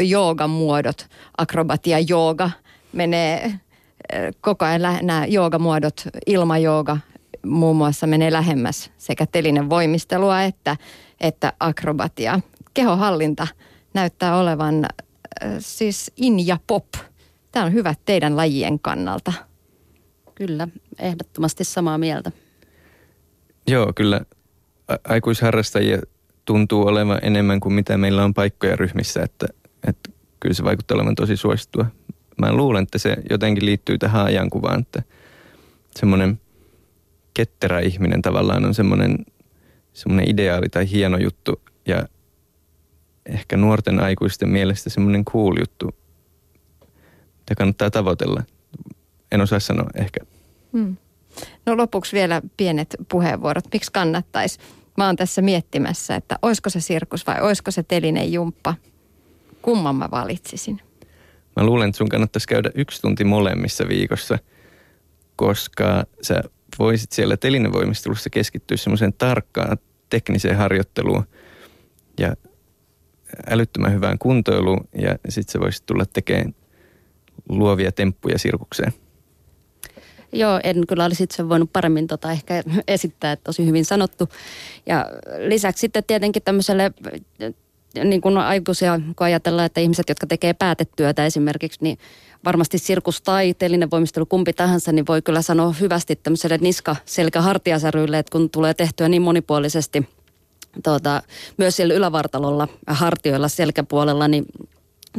joogan 0.00 0.50
muodot, 0.50 1.06
akrobatia 1.38 1.98
jooga, 1.98 2.50
menee 2.92 3.52
koko 4.40 4.64
ajan 4.64 4.82
nämä 5.02 5.26
joogamuodot, 5.26 6.02
ilmajooga, 6.26 6.98
muun 7.46 7.76
muassa 7.76 8.06
menee 8.06 8.32
lähemmäs 8.32 8.90
sekä 8.98 9.26
telinen 9.26 9.70
voimistelua 9.70 10.42
että, 10.42 10.76
että 11.20 11.52
akrobatia. 11.60 12.40
Kehohallinta 12.74 13.46
näyttää 13.94 14.36
olevan 14.36 14.84
äh, 14.84 14.90
siis 15.58 16.12
in 16.16 16.46
ja 16.46 16.58
pop. 16.66 16.86
Tämä 17.52 17.66
on 17.66 17.72
hyvä 17.72 17.94
teidän 18.04 18.36
lajien 18.36 18.80
kannalta. 18.80 19.32
Kyllä, 20.34 20.68
ehdottomasti 20.98 21.64
samaa 21.64 21.98
mieltä. 21.98 22.32
Joo, 23.66 23.92
kyllä 23.96 24.20
aikuisharrastajia 25.08 25.98
tuntuu 26.44 26.86
olevan 26.86 27.18
enemmän 27.22 27.60
kuin 27.60 27.72
mitä 27.72 27.98
meillä 27.98 28.24
on 28.24 28.34
paikkoja 28.34 28.76
ryhmissä, 28.76 29.22
että, 29.22 29.46
että 29.88 30.10
kyllä 30.40 30.54
se 30.54 30.64
vaikuttaa 30.64 30.94
olevan 30.94 31.14
tosi 31.14 31.36
suosittua. 31.36 31.86
Mä 32.38 32.52
luulen, 32.52 32.82
että 32.82 32.98
se 32.98 33.16
jotenkin 33.30 33.66
liittyy 33.66 33.98
tähän 33.98 34.24
ajankuvaan, 34.24 34.80
että 34.80 35.02
semmoinen– 35.96 36.40
ketterä 37.40 37.80
ihminen 37.80 38.22
tavallaan 38.22 38.64
on 38.64 38.74
semmoinen, 38.74 39.26
semmoinen 39.92 40.30
ideaali 40.30 40.68
tai 40.68 40.90
hieno 40.90 41.18
juttu 41.18 41.60
ja 41.86 42.06
ehkä 43.26 43.56
nuorten 43.56 44.00
aikuisten 44.00 44.48
mielestä 44.48 44.90
semmoinen 44.90 45.24
cool 45.24 45.56
juttu, 45.58 45.94
mitä 47.38 47.54
kannattaa 47.56 47.90
tavoitella. 47.90 48.42
En 49.32 49.40
osaa 49.40 49.60
sanoa 49.60 49.90
ehkä. 49.94 50.20
Hmm. 50.72 50.96
No 51.66 51.76
lopuksi 51.76 52.16
vielä 52.16 52.42
pienet 52.56 52.96
puheenvuorot. 53.08 53.64
Miksi 53.72 53.92
kannattaisi? 53.92 54.58
Mä 54.96 55.06
oon 55.06 55.16
tässä 55.16 55.42
miettimässä, 55.42 56.16
että 56.16 56.38
olisiko 56.42 56.70
se 56.70 56.80
sirkus 56.80 57.26
vai 57.26 57.40
olisiko 57.40 57.70
se 57.70 57.82
telinen 57.82 58.32
jumppa. 58.32 58.74
Kumman 59.62 59.96
mä 59.96 60.08
valitsisin? 60.10 60.80
Mä 61.56 61.64
luulen, 61.64 61.88
että 61.88 61.98
sun 61.98 62.08
kannattaisi 62.08 62.48
käydä 62.48 62.70
yksi 62.74 63.02
tunti 63.02 63.24
molemmissa 63.24 63.88
viikossa, 63.88 64.38
koska 65.36 66.04
sä 66.22 66.42
voisit 66.80 67.12
siellä 67.12 67.36
telinevoimistelussa 67.36 68.30
keskittyä 68.30 68.76
semmoiseen 68.76 69.12
tarkkaan 69.12 69.78
tekniseen 70.10 70.56
harjoitteluun 70.56 71.24
ja 72.20 72.34
älyttömän 73.50 73.92
hyvään 73.92 74.18
kuntoiluun 74.18 74.88
ja 74.94 75.18
sitten 75.28 75.52
se 75.52 75.60
voisi 75.60 75.82
tulla 75.86 76.04
tekemään 76.06 76.54
luovia 77.48 77.92
temppuja 77.92 78.38
sirkukseen. 78.38 78.92
Joo, 80.32 80.60
en 80.64 80.86
kyllä 80.86 81.04
olisi 81.04 81.24
itse 81.24 81.48
voinut 81.48 81.72
paremmin 81.72 82.06
tota 82.06 82.32
ehkä 82.32 82.62
esittää, 82.88 83.32
että 83.32 83.44
tosi 83.44 83.66
hyvin 83.66 83.84
sanottu. 83.84 84.28
Ja 84.86 85.06
lisäksi 85.38 85.80
sitten 85.80 86.04
tietenkin 86.04 86.42
tämmöiselle 86.42 86.92
niin 88.04 88.20
kuin 88.20 88.38
aikuisia, 88.38 89.00
kun 89.16 89.24
ajatellaan, 89.24 89.66
että 89.66 89.80
ihmiset, 89.80 90.08
jotka 90.08 90.26
tekee 90.26 90.52
päätetyötä 90.52 91.26
esimerkiksi, 91.26 91.78
niin 91.82 91.98
varmasti 92.44 92.78
sirkus 92.78 93.22
tai 93.22 93.54
telinen 93.54 93.90
voimistelu, 93.90 94.26
kumpi 94.26 94.52
tahansa, 94.52 94.92
niin 94.92 95.06
voi 95.08 95.22
kyllä 95.22 95.42
sanoa 95.42 95.74
hyvästi 95.80 96.16
tämmöiselle 96.16 96.58
niska 96.60 96.96
selkä 97.04 97.42
että 98.18 98.32
kun 98.32 98.50
tulee 98.50 98.74
tehtyä 98.74 99.08
niin 99.08 99.22
monipuolisesti 99.22 100.08
tuota, 100.84 101.22
myös 101.56 101.76
siellä 101.76 101.94
ylävartalolla, 101.94 102.68
hartioilla, 102.86 103.48
selkäpuolella, 103.48 104.28
niin 104.28 104.44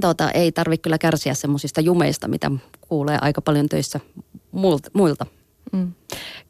tuota, 0.01 0.31
ei 0.31 0.51
tarvitse 0.51 0.81
kyllä 0.81 0.97
kärsiä 0.97 1.33
semmoisista 1.33 1.81
jumeista, 1.81 2.27
mitä 2.27 2.51
kuulee 2.81 3.17
aika 3.21 3.41
paljon 3.41 3.69
töissä 3.69 3.99
muilta. 4.93 5.25
Mm. 5.71 5.91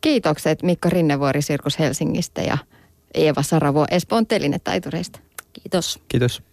Kiitokset 0.01 0.63
Mikko 0.63 0.89
Rinnevuori 0.89 1.41
Sirkus 1.41 1.79
Helsingistä 1.79 2.41
ja 2.41 2.57
Eeva 3.13 3.43
Saravo 3.43 3.85
Espoon 3.91 4.27
telinetaitureista. 4.27 5.19
Kiitos. 5.53 5.99
Kiitos. 6.07 6.43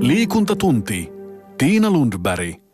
Liikuntatunti. 0.00 1.12
Tiina 1.58 1.90
Lundberg. 1.90 2.54